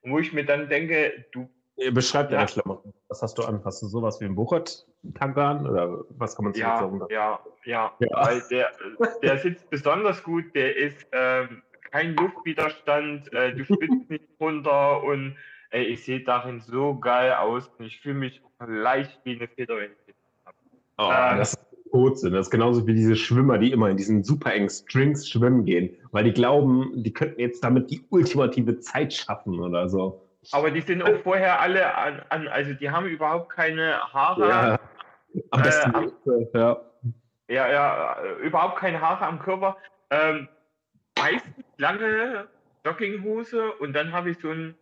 Wo 0.05 0.19
ich 0.19 0.33
mir 0.33 0.45
dann 0.45 0.69
denke, 0.69 1.27
du. 1.33 1.49
Beschreib 1.93 2.31
deine 2.31 2.43
ja. 2.43 2.47
Klamotten. 2.47 2.93
Was 3.13 3.21
hast 3.21 3.37
du 3.37 3.43
an? 3.43 3.61
Hast 3.63 3.83
du 3.83 3.89
sowas 3.89 4.23
wie 4.23 4.25
ein 4.25 4.35
Buchert-Tanker 4.35 5.45
an? 5.45 5.67
Oder 5.67 6.03
was 6.17 6.35
kann 6.35 6.47
man 6.47 6.55
ja, 6.55 6.79
sagen? 6.79 7.03
Ja, 7.11 7.41
ja, 7.67 7.93
ja. 7.99 8.09
Weil 8.11 8.43
der, 8.51 8.71
der 9.23 9.37
sitzt 9.37 9.69
besonders 9.69 10.23
gut, 10.23 10.47
der 10.55 10.75
ist 10.75 11.07
ähm, 11.13 11.63
kein 11.91 12.17
Luftwiderstand, 12.17 13.31
äh, 13.35 13.55
du 13.55 13.67
spitzt 13.67 14.09
nicht 14.09 14.25
runter 14.41 15.03
und 15.03 15.37
ey, 15.73 15.85
ich 15.85 16.07
sehe 16.07 16.25
darin 16.25 16.63
so 16.63 16.99
geil 16.99 17.35
aus 17.35 17.71
und 17.79 17.85
ich 17.85 18.01
fühle 18.01 18.15
mich 18.15 18.41
leicht 18.67 19.21
wie 19.25 19.37
eine 19.37 19.47
Feder, 19.47 19.77
wenn 19.77 19.91
ich 19.93 20.15
Oh, 20.97 21.11
ähm, 21.13 21.37
das 21.37 21.53
ist 21.53 21.67
Unsinn. 21.91 22.33
Das 22.33 22.47
ist 22.47 22.51
genauso 22.51 22.87
wie 22.87 22.95
diese 22.95 23.17
Schwimmer, 23.17 23.59
die 23.59 23.73
immer 23.73 23.91
in 23.91 23.99
diesen 23.99 24.25
super 24.25 24.55
engen 24.55 24.71
Strings 24.71 25.29
schwimmen 25.29 25.67
gehen, 25.67 25.99
weil 26.13 26.25
die 26.25 26.33
glauben, 26.33 27.03
die 27.03 27.13
könnten 27.13 27.41
jetzt 27.41 27.63
damit 27.63 27.91
die 27.91 28.03
ultimative 28.09 28.79
Zeit 28.79 29.13
schaffen 29.13 29.61
oder 29.61 29.91
so. 29.91 30.22
Aber 30.51 30.71
die 30.71 30.81
sind 30.81 31.03
auch 31.03 31.19
vorher 31.23 31.61
alle 31.61 31.95
an, 31.95 32.23
an 32.29 32.49
also 32.49 32.75
die 32.75 32.91
haben 32.91 33.07
überhaupt 33.07 33.51
keine 33.51 34.01
Haare. 34.13 34.49
Ja, 34.49 34.81
am 35.51 35.63
besten 35.63 35.91
äh, 35.91 35.97
am, 35.97 36.13
ja. 36.53 36.81
ja, 37.49 37.69
ja, 37.71 38.17
überhaupt 38.43 38.79
keine 38.79 39.01
Haare 39.01 39.27
am 39.27 39.39
Körper. 39.39 39.77
Ähm, 40.11 40.49
meistens 41.17 41.65
lange 41.77 42.49
Jogginghose 42.85 43.73
und 43.73 43.93
dann 43.93 44.13
habe 44.13 44.31
ich 44.31 44.39
so 44.39 44.51
ein 44.51 44.75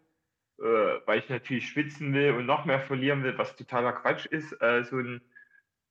äh, 0.60 1.00
weil 1.06 1.20
ich 1.20 1.28
natürlich 1.28 1.68
schwitzen 1.68 2.12
will 2.12 2.32
und 2.32 2.46
noch 2.46 2.66
mehr 2.66 2.80
verlieren 2.80 3.22
will, 3.22 3.36
was 3.38 3.56
totaler 3.56 3.92
Quatsch 3.92 4.26
ist, 4.26 4.52
äh, 4.60 4.84
so 4.84 4.98
ein 4.98 5.22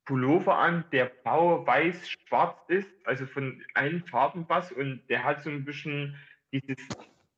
Pullover 0.04 0.56
an, 0.56 0.84
der 0.92 1.06
blau, 1.06 1.66
weiß, 1.66 2.08
schwarz 2.08 2.56
ist, 2.68 2.90
also 3.04 3.26
von 3.26 3.62
allen 3.74 4.04
Farben 4.06 4.44
was 4.48 4.72
und 4.72 5.02
der 5.08 5.24
hat 5.24 5.42
so 5.42 5.50
ein 5.50 5.64
bisschen 5.64 6.16
dieses, 6.52 6.76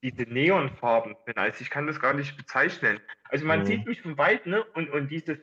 diese 0.02 0.23
Neonfarben 0.23 1.16
drin. 1.25 1.37
Also 1.37 1.61
ich 1.61 1.71
kann 1.71 1.87
das 1.87 2.00
gar 2.00 2.14
nicht 2.14 2.37
bezeichnen. 2.37 3.00
Also 3.30 3.47
man 3.47 3.61
mhm. 3.61 3.66
sieht 3.66 3.87
mich 3.87 4.02
von 4.02 4.18
weit, 4.18 4.47
ne? 4.47 4.64
Und, 4.75 4.90
und 4.90 5.09
dieses, 5.09 5.38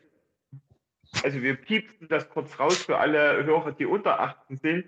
also 1.24 1.42
wir 1.42 1.56
piepsen 1.56 2.08
das 2.10 2.30
kurz 2.30 2.60
raus 2.60 2.84
für 2.84 2.98
alle 2.98 3.44
Hörer, 3.44 3.72
die 3.72 3.86
unter 3.86 4.20
18 4.20 4.58
sind. 4.58 4.86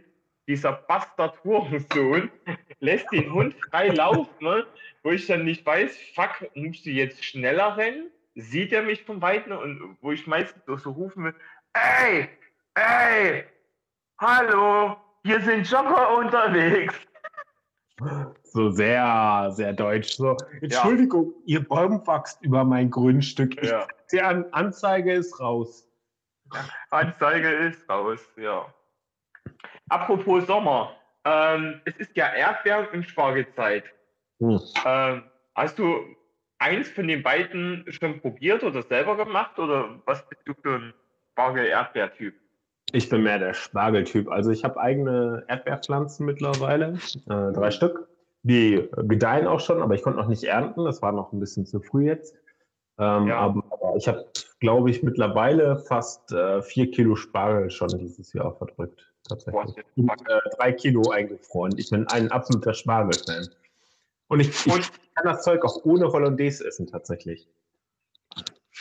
Dieser 0.47 0.73
Bastard 0.73 1.41
Hurensohn 1.43 2.29
lässt 2.79 3.11
den 3.11 3.31
Hund 3.31 3.55
frei 3.69 3.87
laufen, 3.87 4.43
ne? 4.43 4.65
wo 5.03 5.11
ich 5.11 5.25
dann 5.27 5.45
nicht 5.45 5.65
weiß, 5.65 5.97
fuck, 6.13 6.49
musst 6.55 6.85
du 6.85 6.89
jetzt 6.89 7.23
schneller 7.23 7.77
rennen? 7.77 8.11
Sieht 8.35 8.71
er 8.71 8.83
mich 8.83 9.03
von 9.03 9.21
Weitem 9.21 9.57
und 9.57 9.97
wo 10.01 10.11
ich 10.11 10.25
meistens 10.27 10.63
so 10.65 10.91
rufen 10.91 11.25
will, 11.25 11.35
ey, 11.73 12.29
ey, 12.75 13.43
hallo, 14.19 14.97
hier 15.23 15.41
sind 15.41 15.69
Jogger 15.69 16.17
unterwegs. 16.17 16.95
So 18.43 18.71
sehr, 18.71 19.49
sehr 19.51 19.73
deutsch. 19.73 20.15
So, 20.15 20.35
Entschuldigung, 20.61 21.33
ja. 21.45 21.59
ihr 21.59 21.67
Baum 21.67 22.05
wächst 22.05 22.41
über 22.41 22.63
mein 22.63 22.89
Grundstück. 22.89 23.63
Ja. 23.63 23.87
Die 24.11 24.21
An 24.21 24.45
Anzeige 24.51 25.13
ist 25.13 25.39
raus. 25.39 25.87
Anzeige 26.89 27.49
ist 27.49 27.89
raus, 27.89 28.19
ja. 28.37 28.65
Apropos 29.89 30.45
Sommer. 30.47 30.95
Ähm, 31.23 31.81
es 31.85 31.95
ist 31.97 32.15
ja 32.15 32.33
Erdbeeren- 32.33 32.87
und 32.93 33.07
Spargelzeit. 33.07 33.83
Hm. 34.39 34.59
Ähm, 34.85 35.23
hast 35.55 35.77
du 35.77 36.03
eins 36.59 36.89
von 36.89 37.07
den 37.07 37.23
beiden 37.23 37.85
schon 37.89 38.19
probiert 38.19 38.63
oder 38.63 38.81
selber 38.83 39.15
gemacht? 39.17 39.57
Oder 39.59 40.01
was 40.05 40.27
bist 40.29 40.41
du 40.45 40.53
für 40.61 40.75
ein 40.75 40.93
Spargel-Erdbeer-Typ? 41.33 42.35
Ich 42.93 43.09
bin 43.09 43.23
mehr 43.23 43.39
der 43.39 43.53
Spargeltyp. 43.53 44.29
Also 44.29 44.51
ich 44.51 44.63
habe 44.63 44.79
eigene 44.79 45.43
Erdbeerpflanzen 45.47 46.25
mittlerweile, 46.25 46.97
äh, 47.29 47.51
drei 47.53 47.71
Stück. 47.71 48.07
Die 48.43 48.89
gedeihen 48.97 49.47
auch 49.47 49.59
schon, 49.59 49.81
aber 49.81 49.93
ich 49.93 50.01
konnte 50.01 50.19
noch 50.19 50.27
nicht 50.27 50.43
ernten. 50.43 50.83
Das 50.85 51.01
war 51.01 51.11
noch 51.11 51.31
ein 51.31 51.39
bisschen 51.39 51.65
zu 51.65 51.79
früh 51.79 52.07
jetzt. 52.07 52.35
Ähm, 52.97 53.27
ja. 53.27 53.37
aber, 53.37 53.63
ich 53.97 54.07
habe, 54.07 54.25
glaube 54.59 54.89
ich, 54.89 55.03
mittlerweile 55.03 55.77
fast 55.77 56.31
äh, 56.31 56.61
vier 56.61 56.91
Kilo 56.91 57.15
Spargel 57.15 57.69
schon 57.69 57.89
dieses 57.97 58.33
Jahr 58.33 58.55
verdrückt. 58.55 59.11
Tatsächlich. 59.27 59.85
Und 59.95 60.09
äh, 60.09 60.39
drei 60.57 60.73
Kilo 60.73 61.09
eingefroren. 61.11 61.73
Ich 61.77 61.89
bin 61.89 62.07
ein 62.07 62.31
absoluter 62.31 62.73
Spargel-Fan. 62.73 63.47
Und 64.27 64.39
ich, 64.39 64.49
ich 64.65 64.91
kann 65.15 65.25
das 65.25 65.43
Zeug 65.43 65.63
auch 65.63 65.83
ohne 65.83 66.11
Hollandaise 66.11 66.65
essen, 66.65 66.87
tatsächlich. 66.87 67.47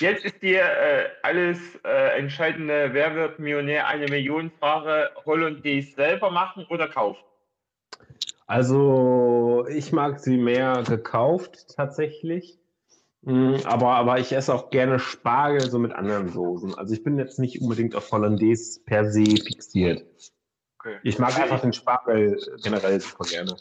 Jetzt 0.00 0.24
ist 0.24 0.40
dir 0.40 0.62
äh, 0.62 1.08
alles 1.22 1.58
äh, 1.84 2.18
entscheidende, 2.18 2.90
wer 2.92 3.14
wird 3.14 3.38
Millionär, 3.38 3.86
eine 3.86 4.08
Million 4.08 4.50
Frage, 4.58 5.10
Hollandaise 5.26 5.94
selber 5.94 6.30
machen 6.30 6.66
oder 6.70 6.88
kaufen? 6.88 7.22
Also 8.46 9.66
ich 9.68 9.92
mag 9.92 10.18
sie 10.18 10.38
mehr 10.38 10.82
gekauft 10.88 11.76
tatsächlich. 11.76 12.58
Mm, 13.22 13.56
aber, 13.64 13.90
aber 13.96 14.18
ich 14.18 14.32
esse 14.32 14.54
auch 14.54 14.70
gerne 14.70 14.98
Spargel 14.98 15.70
so 15.70 15.78
mit 15.78 15.92
anderen 15.92 16.30
Soßen. 16.30 16.74
Also 16.76 16.94
ich 16.94 17.04
bin 17.04 17.18
jetzt 17.18 17.38
nicht 17.38 17.60
unbedingt 17.60 17.94
auf 17.94 18.10
Hollandaise 18.10 18.80
per 18.86 19.10
se 19.10 19.24
fixiert. 19.24 20.06
Okay. 20.78 20.96
Ich 21.02 21.18
mag 21.18 21.28
also 21.28 21.42
einfach 21.42 21.56
ich, 21.56 21.62
den 21.62 21.72
Spargel 21.74 22.40
generell 22.62 22.98
super 23.00 23.24
gerne. 23.24 23.54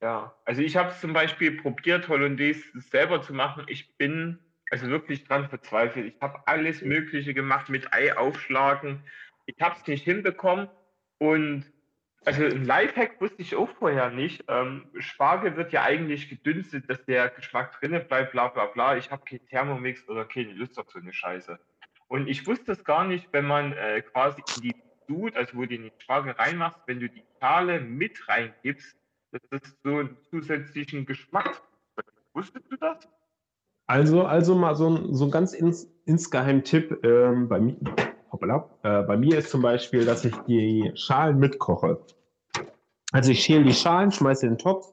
Ja, 0.00 0.32
also 0.44 0.62
ich 0.62 0.76
habe 0.76 0.94
zum 1.00 1.12
Beispiel 1.12 1.60
probiert, 1.60 2.08
Hollandaise 2.08 2.62
selber 2.74 3.22
zu 3.22 3.34
machen. 3.34 3.64
Ich 3.66 3.96
bin 3.96 4.38
also 4.70 4.88
wirklich 4.88 5.24
dran 5.24 5.48
verzweifelt. 5.48 6.14
Ich 6.14 6.20
habe 6.20 6.42
alles 6.46 6.82
Mögliche 6.82 7.34
gemacht 7.34 7.68
mit 7.68 7.92
Ei 7.92 8.16
aufschlagen. 8.16 9.02
Ich 9.46 9.60
habe 9.60 9.76
es 9.78 9.86
nicht 9.86 10.04
hinbekommen. 10.04 10.68
Und 11.18 11.70
also 12.24 12.44
ein 12.44 12.64
Lifehack 12.64 13.20
wusste 13.20 13.42
ich 13.42 13.56
auch 13.56 13.70
vorher 13.78 14.10
nicht. 14.10 14.44
Ähm, 14.48 14.86
Spargel 14.98 15.56
wird 15.56 15.72
ja 15.72 15.82
eigentlich 15.82 16.28
gedünstet, 16.28 16.88
dass 16.88 17.04
der 17.04 17.30
Geschmack 17.30 17.78
drinnen 17.80 18.06
bleibt, 18.06 18.32
bla 18.32 18.48
bla 18.48 18.66
bla. 18.66 18.96
Ich 18.96 19.10
habe 19.10 19.24
keinen 19.24 19.46
Thermomix 19.46 20.08
oder 20.08 20.24
keine 20.24 20.52
Lust 20.52 20.78
auf 20.78 20.90
so 20.90 20.98
eine 20.98 21.12
Scheiße. 21.12 21.58
Und 22.08 22.28
ich 22.28 22.46
wusste 22.46 22.72
es 22.72 22.84
gar 22.84 23.04
nicht, 23.04 23.28
wenn 23.32 23.46
man 23.46 23.72
äh, 23.72 24.02
quasi 24.02 24.42
in 24.56 24.62
die 24.62 24.74
Sud, 25.08 25.36
also 25.36 25.56
wo 25.56 25.62
du 25.62 25.68
den 25.68 25.90
Spargel 25.98 26.32
reinmachst, 26.32 26.80
wenn 26.86 27.00
du 27.00 27.08
die 27.08 27.24
Schale 27.40 27.80
mit 27.80 28.28
reingibst, 28.28 28.96
dass 29.32 29.42
das 29.50 29.76
so 29.82 29.98
einen 29.98 30.16
zusätzlichen 30.30 31.06
Geschmack. 31.06 31.62
Wusstest 32.32 32.70
du 32.70 32.76
das? 32.76 33.08
Also, 33.90 34.22
also 34.22 34.54
mal 34.54 34.76
so 34.76 34.88
ein, 34.88 35.12
so 35.16 35.24
ein 35.24 35.32
ganz 35.32 35.52
ins, 35.52 35.92
insgeheim 36.04 36.62
Tipp 36.62 37.04
ähm, 37.04 37.48
bei 37.48 37.58
mir. 37.58 37.74
Hoppala, 38.30 38.70
äh, 38.84 39.02
bei 39.02 39.16
mir 39.16 39.38
ist 39.38 39.50
zum 39.50 39.62
Beispiel, 39.62 40.04
dass 40.04 40.24
ich 40.24 40.36
die 40.46 40.92
Schalen 40.94 41.40
mitkoche. 41.40 42.00
Also 43.10 43.32
ich 43.32 43.42
schäle 43.42 43.64
die 43.64 43.72
Schalen, 43.72 44.12
schmeiße 44.12 44.46
in 44.46 44.52
den 44.52 44.58
Topf 44.58 44.92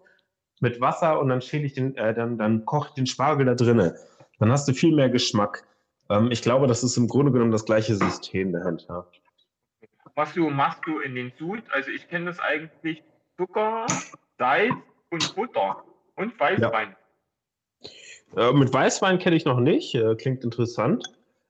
mit 0.61 0.81
Wasser 0.81 1.19
und 1.19 1.29
dann 1.29 1.41
schäle 1.41 1.65
ich 1.65 1.73
den, 1.73 1.95
äh, 1.95 2.15
dann, 2.15 2.39
dann 2.39 2.65
koche 2.65 2.87
ich 2.89 2.95
den 2.95 3.05
Spargel 3.05 3.45
da 3.45 3.53
drinnen. 3.53 3.93
Dann 4.39 4.51
hast 4.51 4.67
du 4.67 4.73
viel 4.73 4.95
mehr 4.95 5.11
Geschmack. 5.11 5.63
Ähm, 6.09 6.31
ich 6.31 6.41
glaube, 6.41 6.65
das 6.65 6.83
ist 6.83 6.97
im 6.97 7.07
Grunde 7.07 7.31
genommen 7.31 7.51
das 7.51 7.65
gleiche 7.65 7.93
System 7.93 8.51
dahinter. 8.51 9.11
Was 10.15 10.33
du 10.33 10.49
machst 10.49 10.81
du 10.87 11.01
in 11.01 11.13
den 11.13 11.31
Sud? 11.37 11.61
Also 11.71 11.91
ich 11.91 12.07
kenne 12.07 12.25
das 12.25 12.39
eigentlich 12.39 13.03
Zucker, 13.37 13.85
Salz 14.39 14.73
und 15.11 15.35
Butter 15.35 15.83
und 16.15 16.39
Weißwein. 16.39 16.89
Ja. 16.89 17.06
Äh, 18.35 18.53
mit 18.53 18.73
Weißwein 18.73 19.19
kenne 19.19 19.35
ich 19.35 19.45
noch 19.45 19.59
nicht, 19.59 19.95
äh, 19.95 20.15
klingt 20.15 20.43
interessant. 20.43 21.05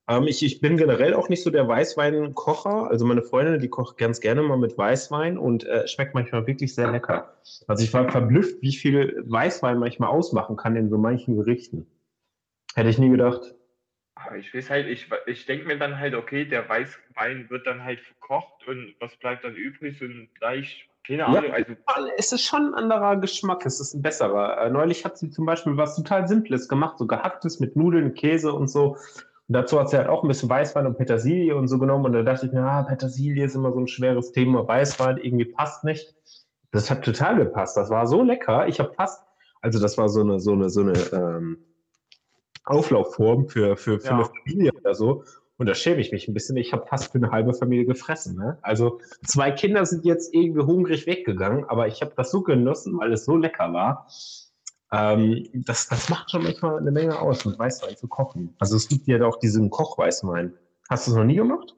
Ähm, 0.08 0.24
ich, 0.24 0.44
ich 0.44 0.62
bin 0.62 0.78
generell 0.78 1.14
auch 1.14 1.30
nicht 1.30 1.44
so 1.44 1.50
der 1.50 1.68
Weißweinkocher. 1.68 2.90
Also 2.90 3.06
meine 3.06 3.24
Freundin, 3.24 3.60
die 3.60 3.68
kocht 3.68 3.98
ganz 3.98 4.20
gerne 4.20 4.42
mal 4.42 4.58
mit 4.58 4.78
Weißwein 4.78 5.38
und 5.38 5.66
äh, 5.66 5.88
schmeckt 5.88 6.14
manchmal 6.14 6.48
wirklich 6.48 6.74
sehr 6.74 6.92
lecker. 6.92 7.38
Also 7.68 7.84
ich 7.84 7.94
war 7.94 8.10
verblüfft, 8.10 8.62
wie 8.62 8.76
viel 8.76 9.22
Weißwein 9.26 9.78
manchmal 9.78 10.10
ausmachen 10.10 10.56
kann 10.56 10.76
in 10.76 10.90
so 10.90 10.98
manchen 10.98 11.36
Gerichten. 11.36 11.88
Hätte 12.76 12.90
ich 12.90 13.00
nie 13.00 13.10
gedacht. 13.10 13.56
ich 14.38 14.54
weiß 14.54 14.70
halt, 14.70 14.88
ich, 14.88 15.10
ich 15.26 15.46
denke 15.46 15.66
mir 15.66 15.78
dann 15.78 16.00
halt, 16.00 16.14
okay, 16.14 16.46
der 16.46 16.68
Weißwein 16.70 17.50
wird 17.50 17.68
dann 17.68 17.84
halt 17.84 18.00
verkocht 18.00 18.68
und 18.68 18.96
was 19.00 19.16
bleibt 19.18 19.44
dann 19.44 19.56
übrig? 19.56 19.98
So 20.00 20.06
ein 20.06 20.30
leicht 20.40 20.87
keine 21.08 21.26
Ahnung. 21.26 21.44
Ja, 21.46 21.54
also, 21.86 22.10
es 22.18 22.32
ist 22.32 22.44
schon 22.44 22.74
ein 22.74 22.74
anderer 22.74 23.16
Geschmack, 23.18 23.66
es 23.66 23.80
ist 23.80 23.94
ein 23.94 24.02
besserer. 24.02 24.58
Äh, 24.62 24.70
neulich 24.70 25.06
hat 25.06 25.18
sie 25.18 25.30
zum 25.30 25.46
Beispiel 25.46 25.78
was 25.78 25.96
total 25.96 26.28
Simples 26.28 26.68
gemacht, 26.68 26.98
so 26.98 27.08
gehacktes 27.08 27.60
mit 27.60 27.76
Nudeln, 27.76 28.14
Käse 28.14 28.52
und 28.52 28.68
so. 28.68 28.98
Und 29.48 29.54
dazu 29.54 29.80
hat 29.80 29.90
sie 29.90 29.98
halt 29.98 30.10
auch 30.10 30.24
ein 30.24 30.28
bisschen 30.28 30.50
Weißwein 30.50 30.86
und 30.86 30.98
Petersilie 30.98 31.56
und 31.56 31.70
so 31.70 31.80
genommen. 31.80 32.06
Und 32.06 32.14
da 32.14 32.24
dachte 32.24 32.48
ich 32.48 32.52
mir, 32.52 32.64
ah, 32.64 32.84
Petersilie 32.84 33.46
ist 33.46 33.56
immer 33.56 33.72
so 33.72 33.80
ein 33.80 33.88
schweres 33.88 34.34
Thema, 34.34 34.68
Weißwein 34.68 35.18
irgendwie 35.18 35.46
passt 35.46 35.86
nicht. 35.86 36.14
Das 36.72 36.92
hat 36.92 37.06
total 37.06 37.38
gepasst. 37.38 37.78
Das 37.78 37.90
war 37.90 38.06
so 38.08 38.24
lecker. 38.24 38.68
Ich 38.68 38.80
habe 38.80 38.92
fast, 38.94 39.24
also 39.62 39.80
das 39.80 39.98
war 39.98 40.10
so 40.10 40.20
eine, 40.22 40.40
so 40.42 40.52
eine, 40.52 40.70
so 40.70 40.82
eine 40.82 40.94
ähm, 41.14 41.58
Auflaufform 42.66 43.48
für, 43.48 43.78
für, 43.78 44.00
für 44.00 44.08
ja. 44.08 44.16
eine 44.16 44.26
Familie 44.26 44.74
oder 44.74 44.94
so. 44.94 45.24
Und 45.58 45.68
da 45.68 45.74
schäme 45.74 46.00
ich 46.00 46.12
mich 46.12 46.28
ein 46.28 46.34
bisschen. 46.34 46.56
Ich 46.58 46.72
habe 46.72 46.86
fast 46.86 47.12
für 47.12 47.18
eine 47.18 47.32
halbe 47.32 47.54
Familie 47.54 47.86
gefressen. 47.86 48.38
Ne? 48.38 48.60
Also 48.62 49.00
zwei 49.26 49.52
Kinder 49.52 49.86
sind 49.86 50.06
jetzt 50.06 50.34
irgendwie 50.34 50.62
hungrig 50.62 51.08
weggegangen, 51.08 51.66
aber 51.66 51.88
ich 51.88 52.02
habe 52.02 52.14
das 52.16 52.32
so 52.32 52.42
genossen, 52.42 52.98
weil 53.00 53.12
es 53.12 53.26
so 53.26 53.36
lecker 53.36 53.74
war. 53.74 54.08
Ähm, 54.92 55.50
das, 55.54 55.88
das 55.88 56.10
macht 56.10 56.32
schon 56.32 56.44
manchmal 56.44 56.78
eine 56.78 56.92
Menge 56.92 57.20
aus, 57.20 57.44
mit 57.46 57.58
Weißwein 57.58 57.98
zu 57.98 58.08
kochen. 58.08 58.56
Also 58.60 58.76
es 58.76 58.88
gibt 58.88 59.08
ja 59.08 59.24
auch 59.26 59.40
diesen 59.40 59.70
Kochweißwein. 59.70 60.54
Hast 60.90 61.08
du 61.08 61.12
es 61.12 61.18
noch 61.18 61.26
nie 61.26 61.36
gemacht? 61.36 61.76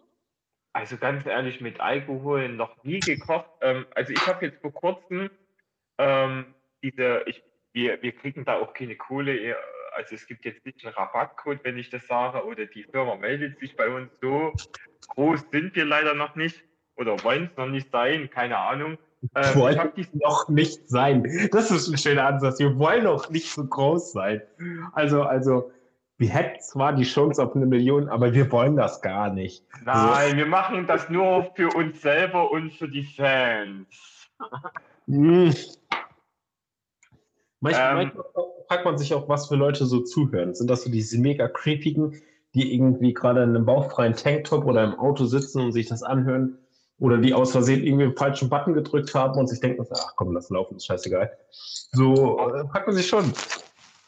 Also 0.73 0.97
ganz 0.97 1.25
ehrlich, 1.25 1.61
mit 1.61 1.79
Alkohol 1.79 2.49
noch 2.49 2.83
nie 2.83 2.99
gekocht. 2.99 3.49
Ähm, 3.61 3.85
also 3.95 4.11
ich 4.13 4.27
habe 4.27 4.45
jetzt 4.45 4.61
vor 4.61 4.73
kurzem 4.73 5.29
ähm, 5.97 6.53
diese, 6.83 7.23
ich, 7.25 7.43
wir, 7.73 8.01
wir 8.01 8.11
kriegen 8.11 8.45
da 8.45 8.59
auch 8.59 8.73
keine 8.73 8.95
Kohle 8.95 9.55
also 9.99 10.15
es 10.15 10.25
gibt 10.25 10.45
jetzt 10.45 10.65
nicht 10.65 10.85
einen 10.85 10.95
Rabattcode, 10.95 11.59
wenn 11.63 11.77
ich 11.77 11.89
das 11.89 12.07
sage, 12.07 12.45
oder 12.45 12.65
die 12.65 12.83
Firma 12.83 13.17
meldet 13.17 13.59
sich 13.59 13.75
bei 13.75 13.89
uns. 13.89 14.09
So 14.21 14.53
groß 15.09 15.41
sind 15.51 15.75
wir 15.75 15.83
leider 15.83 16.13
noch 16.13 16.35
nicht 16.35 16.63
oder 16.95 17.21
wollen 17.23 17.49
es 17.51 17.57
noch 17.57 17.67
nicht 17.67 17.91
sein, 17.91 18.29
keine 18.29 18.57
Ahnung. 18.57 18.97
Ähm, 19.35 19.55
wollen 19.55 19.91
ich 19.97 20.07
noch 20.13 20.47
nicht 20.47 20.89
sein. 20.89 21.27
Das 21.51 21.69
ist 21.69 21.89
ein 21.89 21.97
schöner 21.97 22.27
Ansatz. 22.27 22.59
Wir 22.59 22.79
wollen 22.79 23.03
noch 23.03 23.29
nicht 23.29 23.51
so 23.51 23.65
groß 23.65 24.13
sein. 24.13 24.41
Also, 24.93 25.23
also, 25.23 25.69
wir 26.17 26.29
hätten 26.29 26.61
zwar 26.61 26.93
die 26.93 27.03
Chance 27.03 27.43
auf 27.43 27.53
eine 27.53 27.65
Million, 27.65 28.07
aber 28.07 28.33
wir 28.33 28.49
wollen 28.53 28.77
das 28.77 29.01
gar 29.01 29.29
nicht. 29.33 29.65
Nein, 29.83 29.95
also, 29.95 30.37
wir 30.37 30.45
machen 30.45 30.87
das 30.87 31.09
nur 31.09 31.51
für 31.55 31.67
uns 31.75 32.01
selber 32.01 32.49
und 32.51 32.71
für 32.71 32.87
die 32.87 33.03
Fans. 33.03 34.29
Hm. 37.61 37.71
Manchmal, 37.71 38.01
ähm, 38.01 38.11
manchmal 38.15 38.45
fragt 38.67 38.85
man 38.85 38.97
sich 38.97 39.13
auch, 39.13 39.27
was 39.27 39.47
für 39.47 39.55
Leute 39.55 39.85
so 39.85 40.01
zuhören. 40.01 40.53
Sind 40.53 40.69
das 40.69 40.83
so 40.83 40.91
diese 40.91 41.19
mega 41.19 41.47
creepigen, 41.47 42.21
die 42.53 42.73
irgendwie 42.73 43.13
gerade 43.13 43.43
in 43.43 43.49
einem 43.49 43.65
bauchfreien 43.65 44.15
Tanktop 44.15 44.65
oder 44.65 44.83
im 44.83 44.99
Auto 44.99 45.25
sitzen 45.25 45.61
und 45.61 45.71
sich 45.71 45.87
das 45.87 46.03
anhören? 46.03 46.57
Oder 46.99 47.17
die 47.17 47.33
aus 47.33 47.53
Versehen 47.53 47.83
irgendwie 47.83 48.05
den 48.05 48.17
falschen 48.17 48.49
Button 48.49 48.73
gedrückt 48.73 49.15
haben 49.15 49.39
und 49.39 49.47
sich 49.47 49.61
denken, 49.61 49.85
ach 49.89 50.13
komm, 50.17 50.33
lass 50.33 50.49
laufen, 50.49 50.75
ist 50.75 50.85
scheißegal. 50.85 51.31
So 51.91 52.39
äh, 52.39 52.67
fragt 52.67 52.87
man 52.87 52.95
sich 52.95 53.07
schon. 53.07 53.33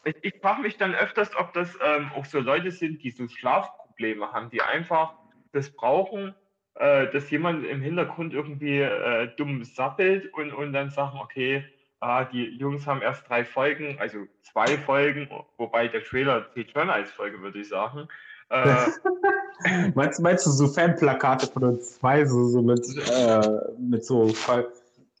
Ich, 0.04 0.16
ich 0.22 0.34
frage 0.42 0.60
mich 0.60 0.76
dann 0.76 0.94
öfters, 0.94 1.30
ob 1.38 1.54
das 1.54 1.70
ähm, 1.82 2.10
auch 2.14 2.26
so 2.26 2.40
Leute 2.40 2.70
sind, 2.70 3.02
die 3.02 3.10
so 3.10 3.28
Schlafprobleme 3.28 4.32
haben, 4.32 4.50
die 4.50 4.60
einfach 4.60 5.14
das 5.52 5.70
brauchen, 5.70 6.34
äh, 6.74 7.10
dass 7.12 7.30
jemand 7.30 7.64
im 7.64 7.80
Hintergrund 7.80 8.34
irgendwie 8.34 8.80
äh, 8.80 9.28
dumm 9.36 9.64
sappelt 9.64 10.32
und, 10.34 10.52
und 10.52 10.72
dann 10.72 10.90
sagen, 10.90 11.18
okay, 11.22 11.64
ah, 12.02 12.24
die 12.24 12.44
Jungs 12.58 12.86
haben 12.86 13.00
erst 13.00 13.28
drei 13.28 13.44
Folgen, 13.44 13.96
also 14.00 14.26
zwei 14.42 14.76
Folgen, 14.78 15.28
wobei 15.56 15.88
der 15.88 16.02
Trailer 16.02 16.50
zählt 16.52 16.72
schon 16.72 16.90
als 16.90 17.10
Folge, 17.10 17.40
würde 17.40 17.60
ich 17.60 17.68
sagen. 17.68 18.08
Äh, 18.50 18.86
meinst, 19.94 20.20
meinst 20.20 20.44
du 20.44 20.50
so 20.50 20.66
Fanplakate 20.66 21.46
von 21.46 21.64
uns 21.64 21.98
zwei, 21.98 22.24
so, 22.24 22.48
so 22.48 22.60
mit, 22.60 22.84
äh, 23.08 23.58
mit 23.78 24.04
so 24.04 24.28
ver 24.28 24.66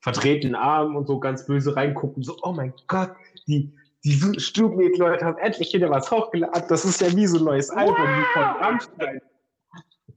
verdrehten 0.00 0.56
Armen 0.56 0.96
und 0.96 1.06
so 1.06 1.20
ganz 1.20 1.46
böse 1.46 1.76
reingucken, 1.76 2.24
so, 2.24 2.36
oh 2.42 2.52
mein 2.52 2.74
Gott, 2.88 3.12
die, 3.46 3.72
die 4.04 4.40
Stubenmädchen-Leute 4.40 5.24
haben 5.24 5.38
endlich 5.38 5.72
wieder 5.72 5.90
was 5.90 6.10
hochgeladen. 6.10 6.64
Das 6.68 6.84
ist 6.84 7.00
ja 7.00 7.16
wie 7.16 7.24
so 7.28 7.38
ein 7.38 7.44
neues 7.44 7.70
Album 7.70 7.94
wie 7.94 8.24
von 8.32 8.42
Rammstein. 8.42 9.20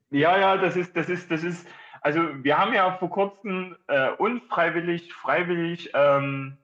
Ja, 0.10 0.40
ja, 0.40 0.58
das 0.58 0.76
ist, 0.76 0.98
das 0.98 1.08
ist, 1.08 1.30
das 1.30 1.44
ist, 1.44 1.68
also 2.06 2.22
wir 2.44 2.56
haben 2.56 2.72
ja 2.72 2.92
vor 3.00 3.10
kurzem 3.10 3.76
äh, 3.88 4.12
unfreiwillig, 4.12 5.12
freiwillig 5.12 5.90
ähm, 5.96 6.56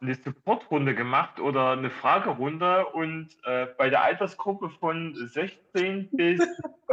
eine 0.00 0.14
Supportrunde 0.14 0.94
gemacht 0.94 1.40
oder 1.40 1.72
eine 1.72 1.90
Fragerunde 1.90 2.86
und 2.86 3.28
äh, 3.44 3.66
bei 3.76 3.90
der 3.90 4.02
Altersgruppe 4.02 4.70
von 4.70 5.14
16 5.14 6.08
bis 6.12 6.40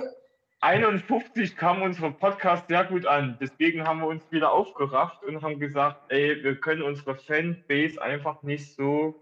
51 0.60 1.56
kam 1.56 1.82
unser 1.82 2.12
Podcast 2.12 2.68
sehr 2.68 2.84
gut 2.84 3.06
an. 3.06 3.38
Deswegen 3.40 3.88
haben 3.88 4.02
wir 4.02 4.08
uns 4.08 4.30
wieder 4.30 4.52
aufgerafft 4.52 5.24
und 5.24 5.42
haben 5.42 5.58
gesagt, 5.58 6.02
ey, 6.10 6.44
wir 6.44 6.60
können 6.60 6.82
unsere 6.82 7.16
Fanbase 7.16 8.02
einfach 8.02 8.44
nicht 8.44 8.76
so 8.76 9.16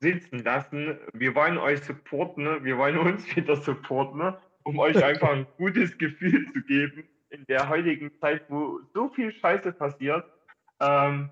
sitzen 0.00 0.42
lassen. 0.42 0.98
Wir 1.12 1.34
wollen 1.34 1.58
euch 1.58 1.82
supporten, 1.82 2.64
wir 2.64 2.78
wollen 2.78 2.96
uns 2.96 3.36
wieder 3.36 3.56
supporten, 3.56 4.32
um 4.62 4.78
euch 4.78 5.04
einfach 5.04 5.28
ein 5.28 5.46
gutes 5.58 5.98
Gefühl 5.98 6.50
zu 6.50 6.62
geben 6.62 7.10
in 7.34 7.44
der 7.46 7.68
heutigen 7.68 8.12
Zeit, 8.20 8.44
wo 8.48 8.80
so 8.94 9.08
viel 9.10 9.32
Scheiße 9.32 9.72
passiert. 9.72 10.24
Ähm, 10.80 11.30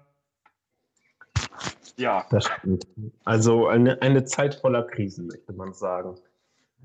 ja. 1.97 2.27
Das 2.31 2.47
stimmt. 2.47 2.87
Also 3.25 3.69
eine, 3.69 4.01
eine 4.03 4.25
Zeit 4.25 4.57
voller 4.57 4.83
Krisen, 4.83 5.29
möchte 5.29 5.53
man 5.53 5.73
sagen. 5.73 6.17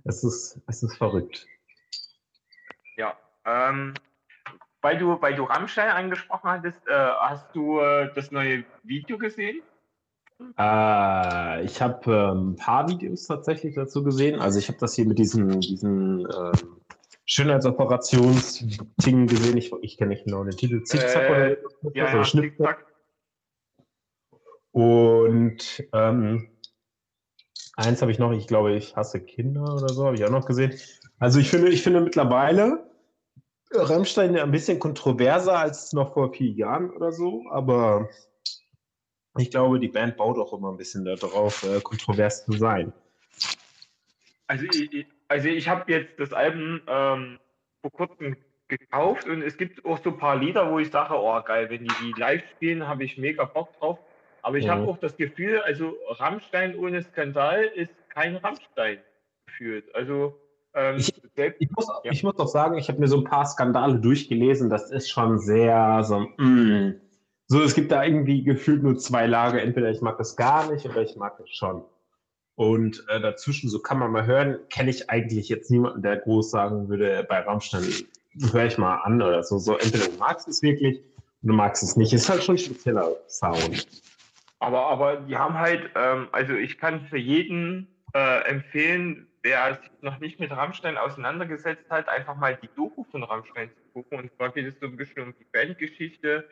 Es 0.03 0.23
ist, 0.23 0.61
es 0.67 0.83
ist 0.83 0.97
verrückt. 0.97 1.47
Ja. 2.95 3.17
Ähm, 3.45 3.93
weil 4.81 4.97
du, 4.97 5.19
weil 5.21 5.35
du 5.35 5.43
Rammstein 5.43 5.89
angesprochen 5.89 6.49
hattest, 6.49 6.87
äh, 6.87 6.93
hast 6.93 7.53
du 7.55 7.79
äh, 7.79 8.13
das 8.13 8.31
neue 8.31 8.63
Video 8.83 9.17
gesehen? 9.17 9.61
Äh, 10.57 11.63
ich 11.63 11.81
habe 11.81 12.11
ähm, 12.11 12.51
ein 12.51 12.55
paar 12.57 12.87
Videos 12.87 13.25
tatsächlich 13.25 13.73
dazu 13.73 14.03
gesehen. 14.03 14.39
Also 14.39 14.59
ich 14.59 14.67
habe 14.67 14.77
das 14.77 14.93
hier 14.93 15.07
mit 15.07 15.17
diesen, 15.17 15.59
diesen 15.61 16.19
ähm, 16.19 16.76
Schönheitsoperations-Dingen 17.27 19.27
gesehen. 19.27 19.57
Ich, 19.57 19.71
ich 19.81 19.97
kenne 19.97 20.09
nicht 20.09 20.25
genau 20.25 20.43
den 20.43 20.55
Titel. 20.55 20.83
Zickzack 20.83 21.23
äh, 21.23 21.57
oder 21.83 21.95
ja, 21.95 22.05
also 22.05 22.17
ja, 22.17 22.23
Zickzack. 22.23 22.85
Und 24.71 25.83
ähm, 25.93 26.49
eins 27.75 28.01
habe 28.01 28.11
ich 28.11 28.19
noch, 28.19 28.31
ich 28.31 28.47
glaube, 28.47 28.75
ich 28.75 28.95
hasse 28.95 29.19
Kinder 29.19 29.61
oder 29.61 29.89
so, 29.89 30.05
habe 30.05 30.15
ich 30.15 30.23
auch 30.23 30.29
noch 30.29 30.45
gesehen. 30.45 30.73
Also 31.19 31.39
ich 31.39 31.49
finde, 31.49 31.69
ich 31.69 31.83
finde 31.83 32.01
mittlerweile 32.01 32.89
Rammstein 33.71 34.37
ein 34.37 34.51
bisschen 34.51 34.79
kontroverser 34.79 35.59
als 35.59 35.91
noch 35.91 36.13
vor 36.13 36.31
vier 36.31 36.51
Jahren 36.51 36.91
oder 36.91 37.11
so, 37.11 37.43
aber 37.49 38.07
ich 39.37 39.51
glaube, 39.51 39.79
die 39.79 39.89
Band 39.89 40.15
baut 40.15 40.37
auch 40.37 40.53
immer 40.53 40.71
ein 40.71 40.77
bisschen 40.77 41.03
darauf, 41.03 41.63
äh, 41.63 41.81
kontrovers 41.81 42.45
zu 42.45 42.53
sein. 42.53 42.93
Also 44.47 44.65
ich, 44.65 45.07
also 45.27 45.47
ich 45.47 45.67
habe 45.67 45.91
jetzt 45.91 46.19
das 46.19 46.33
Album 46.33 46.81
ähm, 46.87 47.39
vor 47.81 47.91
kurzem 47.91 48.35
gekauft 48.67 49.27
und 49.27 49.41
es 49.41 49.57
gibt 49.57 49.85
auch 49.85 50.01
so 50.03 50.09
ein 50.09 50.17
paar 50.17 50.35
Lieder, 50.35 50.69
wo 50.71 50.79
ich 50.79 50.91
sage, 50.91 51.13
oh 51.15 51.41
geil, 51.41 51.69
wenn 51.69 51.83
die 51.83 51.93
die 52.01 52.19
live 52.19 52.43
spielen, 52.55 52.87
habe 52.87 53.03
ich 53.03 53.17
mega 53.17 53.45
Bock 53.45 53.77
drauf. 53.79 53.99
Aber 54.41 54.57
ich 54.57 54.65
mhm. 54.65 54.71
habe 54.71 54.87
auch 54.87 54.97
das 54.97 55.15
Gefühl, 55.17 55.59
also 55.61 55.95
Rammstein 56.09 56.77
ohne 56.77 57.01
Skandal 57.01 57.63
ist 57.63 57.93
kein 58.09 58.35
Rammstein 58.37 58.99
gefühlt. 59.45 59.93
Also 59.95 60.39
ähm, 60.73 60.97
ich, 60.97 61.13
ich, 61.59 61.69
muss, 61.71 61.87
ja. 62.03 62.11
ich 62.11 62.23
muss 62.23 62.35
doch 62.35 62.47
sagen, 62.47 62.77
ich 62.77 62.87
habe 62.87 62.99
mir 62.99 63.07
so 63.07 63.17
ein 63.17 63.23
paar 63.23 63.45
Skandale 63.45 63.99
durchgelesen. 63.99 64.69
Das 64.69 64.91
ist 64.91 65.09
schon 65.09 65.39
sehr 65.39 66.03
so, 66.03 66.19
mm. 66.37 66.99
so, 67.47 67.61
es 67.61 67.73
gibt 67.73 67.91
da 67.91 68.03
irgendwie 68.03 68.43
gefühlt 68.43 68.83
nur 68.83 68.97
zwei 68.97 69.25
Lager. 69.27 69.61
Entweder 69.61 69.89
ich 69.89 70.01
mag 70.01 70.17
das 70.17 70.35
gar 70.35 70.71
nicht 70.71 70.85
oder 70.85 71.01
ich 71.01 71.15
mag 71.15 71.39
es 71.39 71.49
schon. 71.49 71.83
Und 72.57 73.05
äh, 73.07 73.21
dazwischen, 73.21 73.69
so 73.69 73.77
kann 73.77 73.99
man 73.99 74.11
mal 74.11 74.25
hören, 74.25 74.57
kenne 74.69 74.89
ich 74.89 75.11
eigentlich 75.11 75.47
jetzt 75.47 75.69
niemanden, 75.69 76.01
der 76.01 76.17
groß 76.17 76.49
sagen 76.49 76.89
würde, 76.89 77.23
bei 77.29 77.39
Rammstein 77.41 77.83
höre 78.51 78.65
ich 78.65 78.79
mal 78.79 78.95
an 79.03 79.21
oder 79.21 79.43
so. 79.43 79.59
So, 79.59 79.77
entweder 79.77 80.07
du 80.07 80.17
magst 80.17 80.47
es 80.47 80.63
wirklich 80.63 80.97
oder 81.43 81.51
du 81.51 81.53
magst 81.53 81.83
es 81.83 81.95
nicht. 81.95 82.13
Ist 82.13 82.27
halt 82.27 82.43
schon 82.43 82.55
ein 82.55 82.57
spezieller 82.57 83.15
Sound. 83.27 83.87
Aber, 84.57 84.87
aber 84.87 85.17
die 85.17 85.37
haben 85.37 85.53
halt, 85.53 85.91
ähm, 85.93 86.29
also 86.31 86.53
ich 86.53 86.79
kann 86.79 87.05
für 87.05 87.19
jeden 87.19 87.87
äh, 88.15 88.49
empfehlen, 88.49 89.27
wer 89.43 89.75
sich 89.75 89.91
noch 90.01 90.17
nicht 90.17 90.39
mit 90.39 90.49
Rammstein 90.49 90.97
auseinandergesetzt 90.97 91.85
hat, 91.91 92.09
einfach 92.09 92.37
mal 92.37 92.57
die 92.59 92.69
Doku 92.75 93.03
von 93.11 93.21
Rammstein 93.21 93.69
zu 93.69 93.93
gucken. 93.93 94.17
Und 94.17 94.35
zwar 94.35 94.49
geht 94.49 94.65
es 94.65 94.79
so 94.79 94.87
ein 94.87 94.97
bisschen 94.97 95.21
um 95.21 95.35
die 95.39 95.45
Bandgeschichte, 95.53 96.43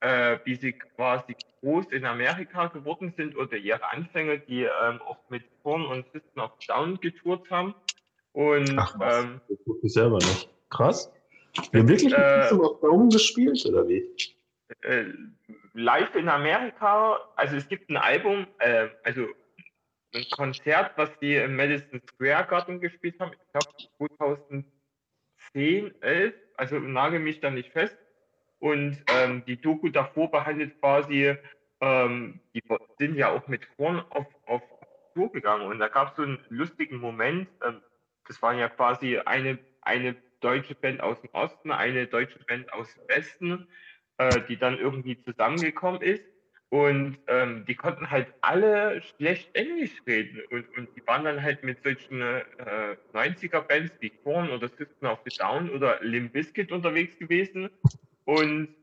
äh, 0.00 0.38
wie 0.44 0.56
sie 0.56 0.72
quasi 0.72 1.34
groß 1.60 1.86
in 1.92 2.04
Amerika 2.04 2.66
geworden 2.66 3.12
sind 3.16 3.36
oder 3.36 3.56
ihre 3.56 3.90
Anfänge, 3.90 4.38
die 4.38 4.64
ähm, 4.64 5.00
auch 5.02 5.18
mit 5.30 5.44
Korn 5.62 5.86
und 5.86 6.04
System 6.12 6.42
of 6.42 6.52
Down 6.66 7.00
getourt 7.00 7.50
haben. 7.50 7.74
Und, 8.32 8.78
Ach 8.78 8.98
was, 8.98 9.24
ähm, 9.24 9.40
das 9.48 9.58
wusste 9.64 9.86
ich 9.86 9.92
selber 9.92 10.18
nicht. 10.18 10.50
Krass. 10.70 11.10
Wir 11.72 11.88
wirklich 11.88 12.12
äh, 12.12 12.42
System 12.42 12.60
of 12.60 12.80
Down 12.80 13.08
gespielt, 13.10 13.64
oder 13.66 13.88
wie? 13.88 14.04
Äh, 14.82 15.04
live 15.74 16.14
in 16.14 16.28
Amerika, 16.28 17.18
also 17.36 17.56
es 17.56 17.68
gibt 17.68 17.90
ein 17.90 17.96
Album, 17.96 18.46
äh, 18.58 18.88
also 19.04 19.26
ein 20.14 20.24
Konzert, 20.30 20.92
was 20.96 21.10
die 21.20 21.36
im 21.36 21.56
Madison 21.56 22.00
Square 22.08 22.46
Garden 22.46 22.80
gespielt 22.80 23.18
haben, 23.20 23.32
ich 23.32 23.52
glaube 23.52 24.64
2010, 25.52 26.02
11, 26.02 26.34
also 26.56 26.78
nagel 26.78 27.20
mich 27.20 27.40
da 27.40 27.50
nicht 27.50 27.72
fest. 27.72 27.96
Und 28.64 28.96
ähm, 29.08 29.42
die 29.46 29.60
Doku 29.60 29.90
davor 29.90 30.30
behandelt 30.30 30.80
quasi, 30.80 31.34
ähm, 31.82 32.40
die 32.54 32.62
sind 32.98 33.14
ja 33.14 33.28
auch 33.28 33.46
mit 33.46 33.68
Korn 33.76 34.02
auf, 34.08 34.24
auf 34.46 34.62
Tour 35.12 35.30
gegangen. 35.32 35.66
Und 35.66 35.80
da 35.80 35.88
gab 35.88 36.08
es 36.08 36.16
so 36.16 36.22
einen 36.22 36.38
lustigen 36.48 36.96
Moment, 36.96 37.46
ähm, 37.62 37.82
das 38.26 38.40
waren 38.40 38.58
ja 38.58 38.70
quasi 38.70 39.18
eine, 39.18 39.58
eine 39.82 40.16
deutsche 40.40 40.74
Band 40.74 41.02
aus 41.02 41.20
dem 41.20 41.28
Osten, 41.34 41.72
eine 41.72 42.06
deutsche 42.06 42.38
Band 42.38 42.72
aus 42.72 42.88
dem 42.94 43.06
Westen, 43.14 43.68
äh, 44.16 44.40
die 44.48 44.56
dann 44.56 44.78
irgendwie 44.78 45.22
zusammengekommen 45.22 46.00
ist. 46.00 46.24
Und 46.70 47.18
ähm, 47.26 47.66
die 47.66 47.74
konnten 47.74 48.10
halt 48.10 48.28
alle 48.40 49.02
schlecht 49.02 49.54
Englisch 49.54 50.00
reden. 50.06 50.40
Und, 50.50 50.78
und 50.78 50.88
die 50.96 51.06
waren 51.06 51.24
dann 51.24 51.42
halt 51.42 51.64
mit 51.64 51.82
solchen 51.84 52.22
äh, 52.22 52.96
90er-Bands 53.12 53.92
wie 54.00 54.08
Korn 54.08 54.48
oder 54.48 54.68
System 54.68 55.06
of 55.06 55.18
the 55.26 55.36
Down 55.36 55.68
oder 55.68 55.98
Limp 56.00 56.32
Bizkit 56.32 56.72
unterwegs 56.72 57.18
gewesen. 57.18 57.68
Und 58.24 58.74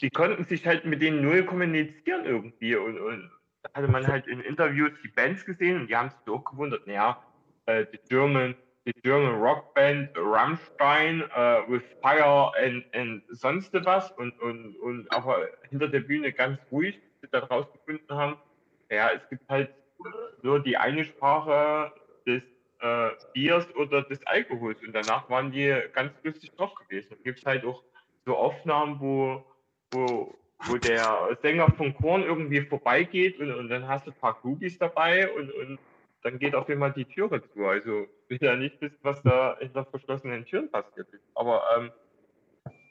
die 0.00 0.10
konnten 0.10 0.44
sich 0.44 0.66
halt 0.66 0.84
mit 0.84 1.02
denen 1.02 1.22
null 1.22 1.44
kommunizieren 1.44 2.24
irgendwie. 2.24 2.76
Und, 2.76 2.98
und 2.98 3.30
da 3.62 3.70
hatte 3.74 3.88
man 3.88 4.06
halt 4.06 4.26
in 4.26 4.40
Interviews 4.40 4.92
die 5.04 5.08
Bands 5.08 5.44
gesehen 5.44 5.80
und 5.80 5.88
die 5.88 5.96
haben 5.96 6.10
sich 6.10 6.18
so 6.24 6.38
gewundert, 6.38 6.86
naja, 6.86 7.22
äh, 7.66 7.84
die 7.92 7.98
German, 8.08 8.54
die 8.86 8.92
German 9.02 9.40
Rock 9.40 9.74
Rammstein 9.76 11.22
uh, 11.36 11.70
with 11.70 11.82
Fire 12.00 12.52
and, 12.56 12.84
and 12.94 13.22
sonst 13.30 13.72
was 13.84 14.10
und, 14.12 14.38
und, 14.40 14.76
und 14.76 15.12
aber 15.12 15.48
hinter 15.68 15.88
der 15.88 16.00
Bühne 16.00 16.32
ganz 16.32 16.58
ruhig, 16.72 16.98
die 17.22 17.28
da 17.30 17.40
rausgefunden 17.40 18.16
haben, 18.16 18.36
ja, 18.90 19.10
es 19.10 19.28
gibt 19.28 19.48
halt 19.48 19.70
nur 20.42 20.60
die 20.60 20.76
eine 20.76 21.04
Sprache 21.04 21.92
des 22.26 22.42
äh, 22.80 23.10
Biers 23.34 23.72
oder 23.76 24.02
des 24.02 24.26
Alkohols 24.26 24.82
und 24.82 24.94
danach 24.94 25.28
waren 25.28 25.52
die 25.52 25.74
ganz 25.92 26.12
lustig 26.22 26.50
drauf 26.52 26.74
gewesen. 26.74 27.16
Gibt 27.22 27.40
es 27.40 27.46
halt 27.46 27.64
auch 27.64 27.84
so 28.24 28.36
Aufnahmen, 28.36 29.00
wo, 29.00 29.44
wo, 29.92 30.34
wo 30.66 30.76
der 30.76 31.36
Sänger 31.42 31.70
von 31.72 31.94
Korn 31.94 32.22
irgendwie 32.22 32.60
vorbeigeht 32.62 33.38
und, 33.40 33.52
und 33.52 33.68
dann 33.68 33.88
hast 33.88 34.06
du 34.06 34.10
ein 34.10 34.18
paar 34.18 34.34
Groupies 34.34 34.78
dabei 34.78 35.30
und, 35.32 35.50
und 35.52 35.78
dann 36.22 36.38
geht 36.38 36.54
auf 36.54 36.68
einmal 36.68 36.92
die 36.92 37.06
Türe 37.06 37.42
zu. 37.48 37.66
Also 37.66 38.06
will 38.28 38.38
ja 38.40 38.56
nicht 38.56 38.80
wissen, 38.80 38.98
was 39.02 39.22
da 39.22 39.56
hinter 39.58 39.84
verschlossenen 39.86 40.44
Türen 40.44 40.70
passiert 40.70 41.08
ist. 41.12 41.24
Aber 41.34 41.62
ähm, 41.76 41.90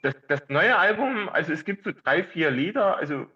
das, 0.02 0.14
das 0.28 0.48
neue 0.48 0.76
Album, 0.76 1.28
also 1.28 1.52
es 1.52 1.64
gibt 1.64 1.84
so 1.84 1.92
drei, 1.92 2.24
vier 2.24 2.50
Lieder. 2.50 2.96
Also 2.96 3.26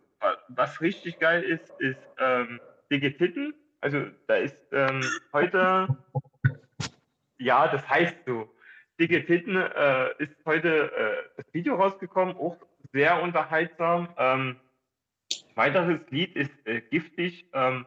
was 0.49 0.81
richtig 0.81 1.19
geil 1.19 1.43
ist, 1.43 1.71
ist 1.79 1.99
ähm, 2.19 2.61
Dicke. 2.91 3.53
Also 3.81 4.07
da 4.27 4.37
ist 4.37 4.57
ähm, 4.73 5.03
heute, 5.33 5.89
ja, 7.39 7.69
das 7.69 7.89
heißt 7.89 8.17
so, 8.27 8.49
Dicke 8.99 9.25
Titten 9.25 9.57
äh, 9.57 10.23
ist 10.23 10.35
heute 10.47 10.93
äh, 10.93 11.17
das 11.37 11.47
Video 11.53 11.75
rausgekommen, 11.77 12.37
auch 12.37 12.57
sehr 12.93 13.21
unterhaltsam. 13.23 14.09
Ähm, 14.17 14.57
weiteres 15.55 16.01
Lied 16.11 16.37
ist 16.37 16.53
äh, 16.65 16.81
giftig. 16.81 17.47
Ähm, 17.53 17.87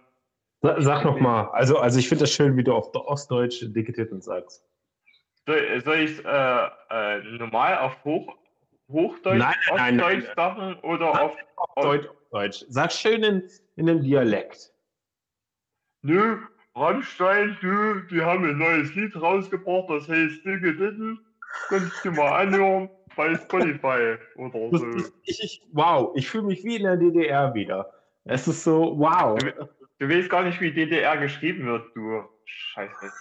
Sag, 0.62 0.82
sag 0.82 1.06
noch 1.06 1.20
mal, 1.20 1.50
also, 1.52 1.78
also 1.78 2.00
ich 2.00 2.10
finde 2.10 2.24
das 2.24 2.32
schön, 2.34 2.58
wie 2.58 2.64
du 2.64 2.74
auf 2.74 2.94
Ostdeutsch 2.94 3.64
Dicke 3.68 3.94
Titten 3.94 4.22
sagst. 4.22 4.66
Soll, 5.46 5.82
soll 5.82 5.98
ich 5.98 6.26
äh, 6.26 6.68
äh, 6.90 7.20
normal 7.38 7.78
auf 7.78 8.04
Hoch, 8.04 8.36
Hochdeutsch, 8.90 9.38
nein, 9.38 9.56
nein, 9.76 10.00
Ostdeutsch 10.00 10.26
nein, 10.26 10.36
sagen 10.36 10.80
oder 10.82 11.14
nein, 11.14 11.22
auf, 11.22 11.38
auf 11.58 11.84
Deutsch, 11.84 12.08
Deutsch? 12.32 12.66
Sag 12.70 12.92
schön 12.92 13.24
in, 13.24 13.50
in 13.76 13.90
einem 13.90 14.02
Dialekt. 14.02 14.74
Nö, 16.02 16.40
Rammstein, 16.78 17.58
du, 17.62 18.02
die 18.02 18.22
haben 18.22 18.46
ein 18.46 18.58
neues 18.58 18.94
Lied 18.94 19.20
rausgebracht, 19.20 19.90
das 19.90 20.08
heißt 20.08 20.46
Dicke 20.46 20.78
Titten. 20.78 21.20
Könntest 21.70 22.06
du 22.06 22.12
mal 22.12 22.44
anhören 22.44 22.90
bei 23.16 23.36
Spotify 23.36 24.18
oder 24.36 24.78
so. 24.78 24.98
Ich, 25.24 25.44
ich, 25.44 25.62
wow, 25.72 26.12
ich 26.16 26.30
fühle 26.30 26.44
mich 26.44 26.64
wie 26.64 26.76
in 26.76 26.84
der 26.84 26.98
DDR 26.98 27.54
wieder. 27.54 27.92
Es 28.26 28.48
ist 28.48 28.64
so, 28.64 28.94
wow. 29.00 29.40
Du, 29.40 29.70
du 30.00 30.10
weißt 30.10 30.30
gar 30.30 30.44
nicht, 30.44 30.62
wie 30.62 30.72
DDR 30.72 31.18
geschrieben 31.18 31.66
wird, 31.66 31.96
du 31.96 32.24
Scheiße. 32.46 33.12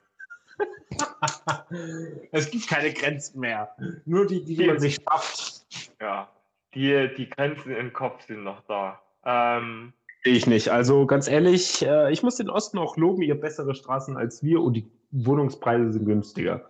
es 2.32 2.50
gibt 2.50 2.68
keine 2.68 2.92
Grenzen 2.92 3.40
mehr. 3.40 3.74
Nur 4.04 4.26
die, 4.26 4.44
die, 4.44 4.56
die 4.56 4.66
man 4.66 4.78
sich 4.78 4.96
schafft. 4.96 5.64
Ja, 6.00 6.28
die, 6.74 7.08
die 7.16 7.28
Grenzen 7.30 7.74
im 7.74 7.92
Kopf 7.92 8.26
sind 8.26 8.44
noch 8.44 8.60
da. 8.66 9.00
Ähm, 9.24 9.92
ich 10.30 10.46
nicht. 10.46 10.70
Also 10.70 11.06
ganz 11.06 11.28
ehrlich, 11.28 11.84
äh, 11.84 12.12
ich 12.12 12.22
muss 12.22 12.36
den 12.36 12.50
Osten 12.50 12.78
auch 12.78 12.96
loben, 12.96 13.22
ihr 13.22 13.34
bessere 13.34 13.74
Straßen 13.74 14.16
als 14.16 14.42
wir 14.42 14.60
und 14.60 14.74
die 14.74 14.90
Wohnungspreise 15.10 15.92
sind 15.92 16.06
günstiger. 16.06 16.68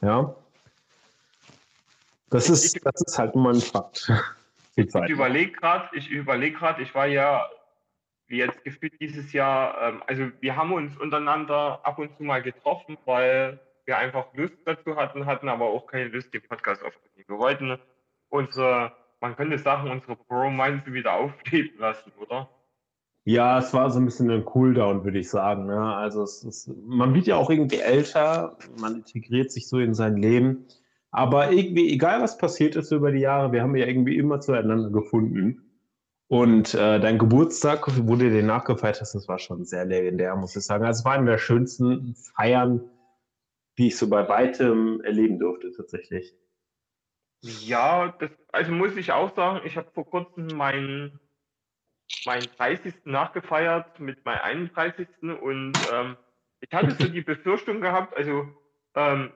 Ja. 0.00 0.34
Das 2.30 2.48
ist, 2.48 2.80
das 2.84 3.02
ist 3.06 3.18
halt 3.18 3.36
nur 3.36 3.50
ein 3.50 3.60
Fakt. 3.60 4.10
ich 4.76 4.94
überlege 4.94 5.52
gerade, 5.52 5.88
ich 5.96 6.08
überlege 6.10 6.56
gerade, 6.56 6.82
ich 6.82 6.94
war 6.94 7.06
ja, 7.06 7.46
wir 8.26 8.46
jetzt 8.46 8.64
gefühlt 8.64 8.98
dieses 9.00 9.32
Jahr, 9.32 9.76
ähm, 9.82 10.02
also 10.06 10.30
wir 10.40 10.56
haben 10.56 10.72
uns 10.72 10.96
untereinander 10.96 11.80
ab 11.82 11.98
und 11.98 12.16
zu 12.16 12.22
mal 12.22 12.42
getroffen, 12.42 12.96
weil 13.04 13.60
wir 13.84 13.98
einfach 13.98 14.26
Lust 14.34 14.54
dazu 14.64 14.96
hatten, 14.96 15.26
hatten 15.26 15.48
aber 15.48 15.66
auch 15.66 15.86
keine 15.86 16.08
Lust, 16.08 16.32
den 16.32 16.42
Podcast 16.42 16.82
aufzunehmen. 16.82 17.28
Wir 17.28 17.38
wollten 17.38 17.78
unsere, 18.30 18.92
man 19.20 19.36
könnte 19.36 19.58
sagen, 19.58 19.90
unsere 19.90 20.16
Bromance 20.16 20.92
wieder 20.92 21.12
aufleben 21.12 21.78
lassen, 21.78 22.12
oder? 22.18 22.48
Ja, 23.24 23.58
es 23.58 23.72
war 23.72 23.90
so 23.90 24.00
ein 24.00 24.04
bisschen 24.04 24.30
ein 24.30 24.44
Cooldown, 24.44 25.04
würde 25.04 25.20
ich 25.20 25.30
sagen. 25.30 25.66
Ne? 25.66 25.78
Also 25.78 26.22
es 26.22 26.42
ist, 26.42 26.70
man 26.86 27.14
wird 27.14 27.26
ja 27.26 27.36
auch 27.36 27.50
irgendwie 27.50 27.78
älter, 27.78 28.56
man 28.78 28.96
integriert 28.96 29.52
sich 29.52 29.68
so 29.68 29.78
in 29.78 29.94
sein 29.94 30.16
Leben. 30.16 30.66
Aber 31.12 31.52
irgendwie, 31.52 31.92
egal 31.92 32.20
was 32.22 32.38
passiert 32.38 32.74
ist 32.74 32.90
über 32.90 33.12
die 33.12 33.20
Jahre, 33.20 33.52
wir 33.52 33.62
haben 33.62 33.76
ja 33.76 33.86
irgendwie 33.86 34.16
immer 34.16 34.40
zueinander 34.40 34.90
gefunden. 34.90 35.62
Und 36.26 36.74
äh, 36.74 36.98
dein 36.98 37.18
Geburtstag, 37.18 37.86
wo 38.08 38.16
du 38.16 38.30
den 38.30 38.46
nachgefeiert 38.46 39.00
hast, 39.00 39.14
das 39.14 39.28
war 39.28 39.38
schon 39.38 39.66
sehr 39.66 39.84
legendär, 39.84 40.34
muss 40.34 40.56
ich 40.56 40.64
sagen. 40.64 40.84
Also 40.84 41.00
es 41.00 41.04
war 41.04 41.12
eine 41.12 41.30
der 41.30 41.38
schönsten 41.38 42.14
Feiern, 42.14 42.80
die 43.78 43.88
ich 43.88 43.98
so 43.98 44.08
bei 44.08 44.26
weitem 44.28 45.02
erleben 45.02 45.38
durfte, 45.38 45.70
tatsächlich. 45.72 46.34
Ja, 47.42 48.14
das, 48.18 48.30
also 48.50 48.72
muss 48.72 48.96
ich 48.96 49.12
auch 49.12 49.34
sagen, 49.36 49.60
ich 49.66 49.76
habe 49.76 49.90
vor 49.92 50.06
kurzem 50.06 50.46
meinen 50.56 51.20
meinen 52.24 52.48
30. 52.56 52.94
nachgefeiert 53.04 53.98
mit 54.00 54.24
meinem 54.24 54.40
31. 54.40 55.08
und 55.40 55.74
ähm, 55.90 56.16
ich 56.60 56.72
hatte 56.72 56.92
so 56.92 57.08
die 57.08 57.22
Befürchtung 57.22 57.80
gehabt, 57.80 58.16
also 58.16 58.48
ähm, 58.94 59.32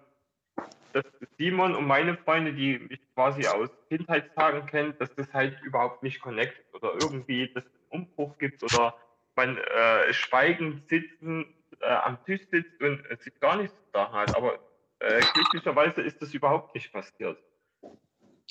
dass 0.93 1.05
Simon 1.37 1.75
und 1.75 1.87
meine 1.87 2.17
Freunde, 2.17 2.53
die 2.53 2.79
mich 2.79 3.01
quasi 3.15 3.47
aus 3.47 3.69
Kindheitstagen 3.89 4.67
kennt, 4.67 5.01
dass 5.01 5.15
das 5.15 5.33
halt 5.33 5.61
überhaupt 5.63 6.03
nicht 6.03 6.21
connectet 6.21 6.65
oder 6.73 6.95
irgendwie 6.95 7.53
dass 7.53 7.65
es 7.65 7.71
einen 7.93 8.03
Umbruch 8.03 8.39
gibt 8.39 8.63
oder 8.63 8.95
man 9.35 9.59
äh, 9.59 10.13
schweigend 10.13 10.89
sitzen 10.89 11.47
äh, 11.81 11.87
am 11.87 12.23
Tisch 12.25 12.41
sitzt 12.51 12.81
und 12.81 13.05
äh, 13.11 13.17
sich 13.17 13.39
gar 13.41 13.57
nichts 13.57 13.77
zu 13.77 13.91
sagen 13.93 14.15
hat. 14.15 14.35
Aber 14.35 14.59
äh, 15.01 15.21
glücklicherweise 15.35 16.03
ist 16.03 16.21
das 16.23 16.35
überhaupt 16.35 16.75
nicht 16.75 16.93
passiert. 16.93 17.39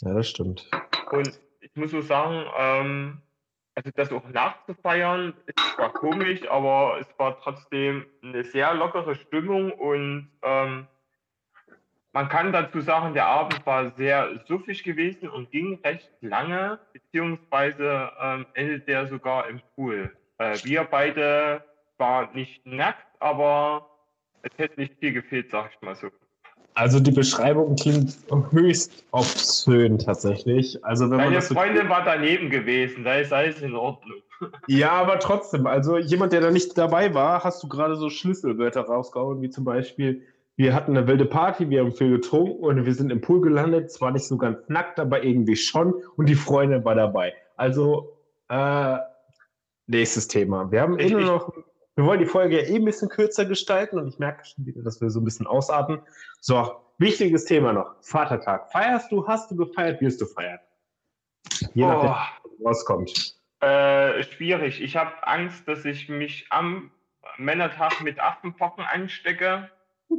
Ja, 0.02 0.14
das 0.14 0.30
stimmt. 0.30 0.70
Und 1.12 1.40
ich 1.62 1.76
muss 1.76 1.92
so 1.92 2.02
sagen, 2.02 2.46
ähm, 2.58 3.22
also 3.76 3.92
das 3.94 4.12
auch 4.12 4.28
nachzufeiern, 4.30 5.34
ist 5.46 5.60
zwar 5.76 5.92
komisch, 5.94 6.50
aber 6.50 6.98
es 7.00 7.08
war 7.20 7.40
trotzdem 7.42 8.06
eine 8.24 8.44
sehr 8.44 8.74
lockere 8.74 9.16
Stimmung 9.16 9.72
und 9.72 10.32
ähm, 10.42 10.88
man 12.14 12.30
kann 12.30 12.54
dazu 12.54 12.80
sagen, 12.80 13.14
der 13.14 13.26
Abend 13.26 13.66
war 13.66 13.92
sehr 13.98 14.40
suffig 14.48 14.84
gewesen 14.84 15.28
und 15.28 15.52
ging 15.52 15.82
recht 15.84 16.10
lange, 16.22 16.80
beziehungsweise 16.94 18.12
ähm, 18.22 18.46
endet 18.54 18.88
der 18.88 19.08
sogar 19.08 19.50
im 19.50 19.62
Pool. 19.76 20.16
Äh, 20.38 20.58
wir 20.64 20.86
beide 20.86 21.66
waren 21.98 22.34
nicht 22.34 22.66
nackt, 22.66 23.06
aber 23.20 23.90
es 24.44 24.58
hätte 24.58 24.80
nicht 24.80 24.98
viel 25.00 25.12
gefehlt, 25.12 25.52
sag 25.52 25.72
ich 25.74 25.82
mal 25.82 25.96
so. 25.96 26.10
Also 26.76 27.00
die 27.00 27.12
Beschreibung 27.12 27.76
klingt 27.78 28.18
höchst 28.52 29.06
obszön 29.12 29.98
tatsächlich. 29.98 30.84
Also 30.84 31.10
wenn 31.10 31.20
Deine 31.20 31.42
Freundin 31.42 31.84
so 31.84 31.90
war 31.90 32.04
daneben 32.04 32.50
gewesen, 32.50 33.06
da 33.06 33.16
ist 33.16 33.32
alles 33.32 33.62
in 33.62 33.76
Ordnung. 33.76 34.18
Ja, 34.68 34.92
aber 34.92 35.20
trotzdem, 35.20 35.66
also 35.66 35.98
jemand, 35.98 36.34
der 36.34 36.42
da 36.42 36.52
nicht 36.52 36.78
dabei 36.78 37.14
war, 37.14 37.46
hast 37.46 37.64
du 37.64 37.70
gerade 37.70 37.96
so 37.96 38.10
Schlüsselwörter 38.10 38.82
rausgehauen, 38.82 39.42
wie 39.42 39.50
zum 39.50 39.64
Beispiel, 39.64 40.24
wir 40.58 40.74
hatten 40.74 40.96
eine 40.96 41.08
wilde 41.08 41.26
Party, 41.26 41.70
wir 41.70 41.80
haben 41.80 41.94
viel 41.94 42.12
getrunken 42.12 42.62
und 42.62 42.86
wir 42.86 42.94
sind 42.94 43.14
im 43.14 43.22
Pool 43.22 43.40
gelandet, 43.40 43.94
zwar 43.94 44.12
nicht 44.12 44.28
so 44.28 44.36
ganz 44.36 44.68
nackt, 44.68 45.00
aber 45.00 45.24
irgendwie 45.24 45.56
schon 45.56 45.94
und 46.18 46.28
die 46.28 46.36
Freundin 46.36 46.84
war 46.84 46.96
dabei. 46.96 47.34
Also, 47.56 48.18
äh, 48.50 48.98
nächstes 49.88 50.28
Thema. 50.28 50.70
Wir 50.70 50.82
haben 50.82 51.00
eh 51.00 51.10
nur 51.10 51.22
noch 51.22 51.54
wir 51.96 52.06
wollen 52.06 52.20
die 52.20 52.26
Folge 52.26 52.62
ja 52.62 52.68
eh 52.68 52.76
ein 52.76 52.86
bisschen 52.86 53.10
kürzer 53.10 53.46
gestalten 53.46 53.98
und 53.98 54.08
ich 54.08 54.20
merke 54.20 54.46
schon 54.46 54.66
wieder, 54.66 54.84
dass 54.84 55.00
wir 55.00 55.10
so 55.10 55.22
ein 55.22 55.24
bisschen 55.24 55.48
ausatmen. 55.48 56.02
So, 56.42 56.76
wichtiges 56.98 57.46
Thema 57.46 57.72
noch. 57.72 57.96
Vatertag. 58.02 58.72
Feierst 58.72 59.12
du, 59.12 59.26
hast 59.28 59.50
du 59.50 59.56
gefeiert, 59.56 60.02
wirst 60.02 60.20
du 60.22 60.26
feiern? 60.26 60.60
Je 61.74 61.86
nachdem, 61.86 62.16
was 62.60 62.84
kommt. 62.86 63.36
Äh, 63.62 64.24
schwierig. 64.24 64.82
Ich 64.82 64.98
habe 64.98 65.26
Angst, 65.26 65.68
dass 65.68 65.86
ich 65.86 66.10
mich 66.10 66.48
am 66.50 66.92
Männertag 67.38 68.02
mit 68.02 68.20
Affenpocken 68.20 68.84
anstecke. 68.84 69.70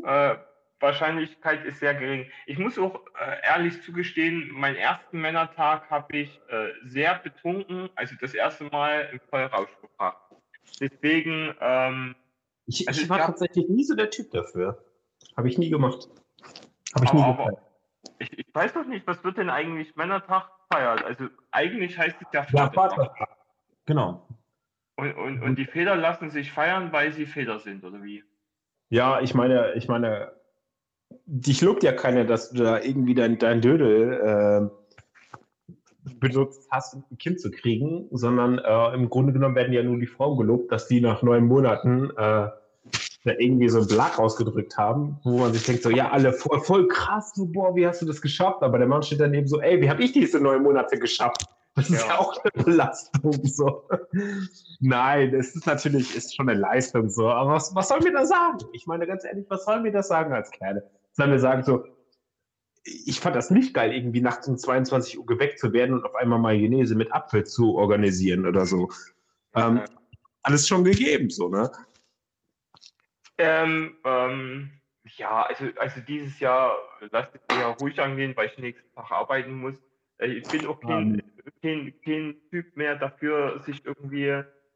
Äh, 0.04 0.36
Wahrscheinlichkeit 0.80 1.64
ist 1.64 1.80
sehr 1.80 1.94
gering. 1.94 2.26
Ich 2.46 2.58
muss 2.58 2.78
auch 2.78 3.00
äh, 3.18 3.46
ehrlich 3.46 3.82
zugestehen, 3.82 4.50
meinen 4.52 4.76
ersten 4.76 5.20
Männertag 5.20 5.88
habe 5.90 6.16
ich 6.16 6.40
äh, 6.48 6.68
sehr 6.84 7.18
betrunken, 7.18 7.88
also 7.94 8.14
das 8.20 8.34
erste 8.34 8.64
Mal 8.64 9.08
im 9.12 9.20
Vollrausch 9.30 9.70
gebracht. 9.80 10.25
Deswegen. 10.80 11.54
Ähm, 11.60 12.14
ich, 12.66 12.88
also 12.88 13.00
ich 13.00 13.08
war 13.08 13.18
tatsächlich 13.18 13.68
nie 13.68 13.84
so 13.84 13.94
der 13.94 14.10
Typ 14.10 14.30
dafür. 14.32 14.84
Habe 15.36 15.48
ich 15.48 15.58
nie 15.58 15.70
gemacht. 15.70 16.08
Habe 16.94 17.04
ich 17.04 17.12
nie 17.12 17.22
aber, 17.22 17.58
ich, 18.18 18.38
ich, 18.38 18.46
weiß 18.52 18.72
doch 18.72 18.86
nicht, 18.86 19.06
was 19.06 19.22
wird 19.24 19.36
denn 19.36 19.50
eigentlich 19.50 19.94
Männertag 19.96 20.50
feiert? 20.72 21.04
Also 21.04 21.28
eigentlich 21.50 21.98
heißt 21.98 22.16
es 22.20 22.28
ja 22.32 22.44
Vatertag. 22.44 23.14
Ja, 23.18 23.26
Genau. 23.86 24.26
Und, 24.96 25.14
und, 25.14 25.42
und 25.42 25.56
die 25.56 25.64
Feder 25.64 25.96
lassen 25.96 26.30
sich 26.30 26.50
feiern, 26.52 26.92
weil 26.92 27.12
sie 27.12 27.26
Feder 27.26 27.60
sind, 27.60 27.84
oder 27.84 28.02
wie? 28.02 28.24
Ja, 28.88 29.20
ich 29.20 29.34
meine, 29.34 29.74
ich 29.74 29.88
meine, 29.88 30.32
dich 31.26 31.60
lobt 31.60 31.82
ja 31.82 31.92
keiner, 31.92 32.24
dass 32.24 32.50
du 32.50 32.62
da 32.64 32.80
irgendwie 32.80 33.14
dein, 33.14 33.38
dein 33.38 33.60
Dödel 33.60 34.12
äh, 34.12 34.85
benutzt 36.28 36.68
hast, 36.70 36.94
um 36.94 37.04
ein 37.10 37.18
Kind 37.18 37.40
zu 37.40 37.50
kriegen, 37.50 38.08
sondern 38.10 38.58
äh, 38.58 38.94
im 38.94 39.08
Grunde 39.08 39.32
genommen 39.32 39.54
werden 39.54 39.72
ja 39.72 39.82
nur 39.82 39.98
die 39.98 40.06
Frauen 40.06 40.38
gelobt, 40.38 40.72
dass 40.72 40.88
die 40.88 41.00
nach 41.00 41.22
neun 41.22 41.46
Monaten 41.46 42.10
äh, 42.16 42.48
da 43.26 43.32
irgendwie 43.38 43.68
so 43.68 43.80
ein 43.80 43.86
Blag 43.86 44.18
rausgedrückt 44.18 44.78
haben, 44.78 45.18
wo 45.24 45.38
man 45.38 45.52
sich 45.52 45.64
denkt, 45.64 45.82
so, 45.82 45.90
ja, 45.90 46.10
alle 46.10 46.32
voll, 46.32 46.60
voll 46.60 46.88
krass, 46.88 47.32
so, 47.34 47.46
boah, 47.46 47.74
wie 47.74 47.86
hast 47.86 48.00
du 48.00 48.06
das 48.06 48.22
geschafft? 48.22 48.62
Aber 48.62 48.78
der 48.78 48.86
Mann 48.86 49.02
steht 49.02 49.20
daneben 49.20 49.48
so, 49.48 49.60
ey, 49.60 49.80
wie 49.80 49.90
habe 49.90 50.02
ich 50.02 50.12
diese 50.12 50.40
neun 50.40 50.62
Monate 50.62 50.98
geschafft? 50.98 51.44
Das 51.74 51.90
ist 51.90 52.02
ja, 52.02 52.14
ja 52.14 52.18
auch 52.18 52.34
eine 52.42 52.64
Belastung, 52.64 53.32
so. 53.44 53.82
Nein, 54.80 55.34
es 55.34 55.54
ist 55.54 55.66
natürlich, 55.66 56.16
ist 56.16 56.34
schon 56.34 56.48
eine 56.48 56.58
Leistung, 56.58 57.10
so. 57.10 57.28
Aber 57.28 57.52
was, 57.52 57.74
was 57.74 57.88
soll 57.88 58.00
mir 58.00 58.12
das 58.12 58.30
sagen? 58.30 58.58
Ich 58.72 58.86
meine, 58.86 59.06
ganz 59.06 59.24
ehrlich, 59.24 59.44
was 59.50 59.64
soll 59.66 59.80
mir 59.80 59.92
das 59.92 60.08
sagen 60.08 60.32
als 60.32 60.50
Kerle? 60.52 60.88
Sollen 61.12 61.32
wir 61.32 61.38
sagen, 61.38 61.64
so, 61.64 61.84
ich 62.86 63.20
fand 63.20 63.34
das 63.34 63.50
nicht 63.50 63.74
geil, 63.74 63.92
irgendwie 63.92 64.20
nachts 64.20 64.46
um 64.46 64.56
22 64.56 65.18
Uhr 65.18 65.26
geweckt 65.26 65.58
zu 65.58 65.72
werden 65.72 65.94
und 65.94 66.04
auf 66.04 66.14
einmal 66.14 66.38
Mayonnaise 66.38 66.94
mit 66.94 67.12
Apfel 67.12 67.44
zu 67.44 67.74
organisieren 67.74 68.46
oder 68.46 68.64
so. 68.64 68.88
Ähm, 69.54 69.82
alles 70.42 70.68
schon 70.68 70.84
gegeben, 70.84 71.28
so, 71.30 71.48
ne? 71.48 71.70
Ähm, 73.38 73.96
ähm, 74.04 74.70
ja, 75.16 75.42
also, 75.42 75.66
also 75.76 76.00
dieses 76.00 76.38
Jahr 76.38 76.76
lasst 77.10 77.34
es 77.34 77.56
mir 77.56 77.64
ruhig 77.66 78.00
angehen, 78.00 78.36
weil 78.36 78.48
ich 78.48 78.58
nächsten 78.58 78.94
Tag 78.94 79.10
arbeiten 79.10 79.54
muss. 79.54 79.74
Äh, 80.18 80.28
ich 80.28 80.48
bin 80.48 80.66
auch 80.66 80.80
kein, 80.80 81.22
kein, 81.62 81.92
kein 82.04 82.36
Typ 82.50 82.76
mehr 82.76 82.96
dafür, 82.96 83.60
sich 83.66 83.84
irgendwie, 83.84 84.30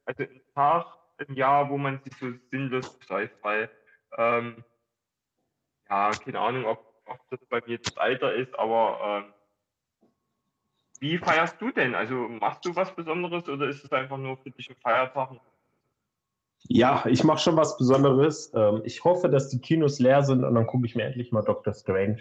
also 0.05 0.23
ein 0.23 0.41
Tag 0.55 0.87
im 1.19 1.35
Jahr, 1.35 1.71
wo 1.71 1.79
man 1.79 2.01
sich 2.03 2.17
so 2.19 2.33
sinnlos 2.51 2.99
beschreibt, 2.99 3.43
weil, 3.45 3.71
ähm, 4.19 4.65
ja, 5.89 6.11
keine 6.13 6.41
Ahnung, 6.41 6.65
ob 6.65 6.90
ob 7.11 7.21
das 7.31 7.41
bei 7.49 7.61
mir 7.67 7.79
das 7.79 7.97
Alter 7.97 8.35
ist, 8.35 8.59
aber 8.59 9.25
äh, 9.29 10.07
wie 11.01 11.19
feierst 11.19 11.61
du 11.61 11.71
denn? 11.71 11.95
Also 11.95 12.15
machst 12.15 12.65
du 12.65 12.77
was 12.77 12.95
Besonderes 12.95 13.49
oder 13.49 13.69
ist 13.69 13.85
es 13.85 13.93
einfach 13.93 14.19
nur 14.19 14.37
für 14.37 14.51
dich 14.51 14.71
ein 14.71 14.77
Feiertag? 14.77 15.31
Ja, 16.65 17.05
ich 17.07 17.25
mache 17.25 17.39
schon 17.39 17.57
was 17.57 17.79
Besonderes. 17.79 18.53
Ähm, 18.55 18.83
ich 18.85 19.03
hoffe, 19.03 19.29
dass 19.29 19.49
die 19.49 19.61
Kinos 19.61 19.99
leer 19.99 20.23
sind 20.23 20.45
und 20.45 20.55
dann 20.55 20.67
gucke 20.67 20.87
ich 20.87 20.95
mir 20.95 21.05
endlich 21.05 21.33
mal 21.33 21.43
Doctor 21.43 21.73
Strange. 21.73 22.21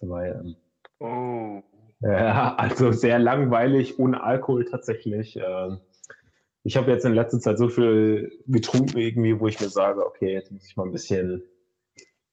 Weil, 0.00 0.40
ähm, 0.44 0.56
oh. 1.00 1.62
Ja, 2.00 2.54
also 2.56 2.92
sehr 2.92 3.18
langweilig, 3.18 3.98
ohne 3.98 4.22
Alkohol 4.22 4.66
tatsächlich. 4.66 5.36
Ähm, 5.36 5.80
ich 6.64 6.76
habe 6.76 6.90
jetzt 6.90 7.06
in 7.06 7.14
letzter 7.14 7.40
Zeit 7.40 7.58
so 7.58 7.68
viel 7.68 8.30
getrunken 8.46 8.98
irgendwie, 8.98 9.40
wo 9.40 9.48
ich 9.48 9.58
mir 9.58 9.70
sage, 9.70 10.04
okay, 10.04 10.32
jetzt 10.34 10.52
muss 10.52 10.66
ich 10.66 10.76
mal 10.76 10.84
ein 10.84 10.92
bisschen 10.92 11.42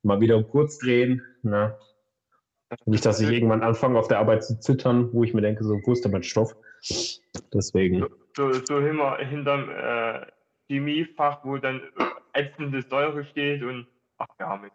mal 0.04 0.20
wieder 0.20 0.44
kurz 0.44 0.78
drehen. 0.78 1.24
Ne? 1.42 1.76
Nicht, 2.86 3.06
dass 3.06 3.20
ich 3.20 3.30
irgendwann 3.30 3.64
anfange, 3.64 3.98
auf 3.98 4.08
der 4.08 4.20
Arbeit 4.20 4.44
zu 4.44 4.60
zittern, 4.60 5.12
wo 5.14 5.24
ich 5.24 5.34
mir 5.34 5.42
denke, 5.42 5.64
so, 5.64 5.80
wo 5.84 5.94
ist 5.94 6.04
denn 6.04 6.12
mein 6.12 6.24
Stoff? 6.24 6.56
Deswegen. 7.54 8.06
So, 8.36 8.52
so 8.54 8.80
hinter, 8.80 9.18
hinterm 9.18 9.70
äh, 9.70 10.26
Chemiefach, 10.68 11.44
wo 11.44 11.58
dann 11.58 11.82
ätzende 12.34 12.82
Säure 12.82 13.24
steht 13.26 13.64
und 13.64 13.88
ach 14.18 14.28
ja, 14.40 14.58
mit. 14.58 14.72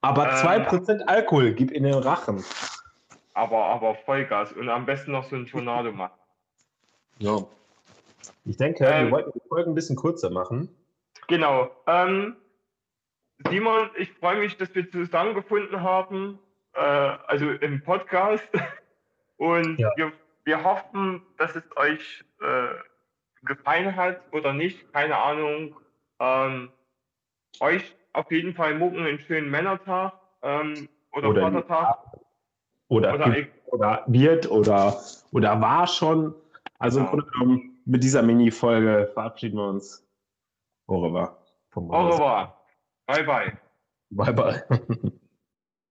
Aber 0.00 0.28
ähm, 0.28 0.64
2% 0.64 1.02
Alkohol, 1.06 1.52
gib 1.52 1.72
in 1.72 1.82
den 1.82 1.94
Rachen. 1.94 2.44
Aber, 3.34 3.66
aber 3.66 3.96
Vollgas 3.96 4.52
und 4.52 4.68
am 4.68 4.86
besten 4.86 5.12
noch 5.12 5.24
so 5.24 5.36
ein 5.36 5.46
Tornado 5.46 5.90
machen. 5.92 6.14
Ja. 7.18 7.44
Ich 8.44 8.56
denke, 8.56 8.84
ähm, 8.84 9.06
wir 9.06 9.12
wollten 9.12 9.32
die 9.34 9.48
Folge 9.48 9.70
ein 9.70 9.74
bisschen 9.74 9.96
kürzer 9.96 10.30
machen. 10.30 10.68
Genau. 11.28 11.70
Ähm, 11.86 12.36
Simon, 13.48 13.90
ich 13.96 14.12
freue 14.14 14.38
mich, 14.40 14.56
dass 14.56 14.74
wir 14.74 14.90
zusammengefunden 14.90 15.80
haben, 15.82 16.38
äh, 16.74 16.80
also 16.80 17.50
im 17.50 17.82
Podcast. 17.82 18.48
Und 19.36 19.78
ja. 19.78 19.90
wir, 19.96 20.12
wir 20.44 20.64
hoffen, 20.64 21.22
dass 21.36 21.54
es 21.54 21.64
euch 21.76 22.24
äh, 22.40 23.44
gefallen 23.44 23.94
hat 23.94 24.20
oder 24.32 24.52
nicht, 24.54 24.90
keine 24.92 25.16
Ahnung. 25.16 25.76
Ähm, 26.18 26.70
euch 27.60 27.94
auf 28.14 28.30
jeden 28.30 28.54
Fall 28.54 28.74
morgen 28.74 28.98
einen 29.04 29.18
schönen 29.20 29.50
Männertag 29.50 30.14
ähm, 30.42 30.88
oder, 31.12 31.28
Oder- 31.30 31.40
Vatertag. 31.42 31.98
Oder, 32.88 33.14
Oder 33.14 33.36
oder 33.66 34.04
wird 34.06 34.48
oder, 34.48 34.96
oder 35.32 35.60
war 35.60 35.86
schon. 35.88 36.34
Also 36.78 37.00
im 37.00 37.06
Genau. 37.06 37.16
Grunde 37.16 37.30
genommen, 37.32 37.80
mit 37.84 38.04
dieser 38.04 38.22
Mini-Folge 38.22 39.10
verabschieden 39.12 39.56
wir 39.56 39.68
uns. 39.68 40.06
Au 40.86 41.00
revoir. 41.00 41.36
Au 41.74 42.08
revoir. 42.08 42.55
Bye 43.08 43.22
bye. 43.24 43.58
Bye 44.10 44.32
bye. 44.32 44.62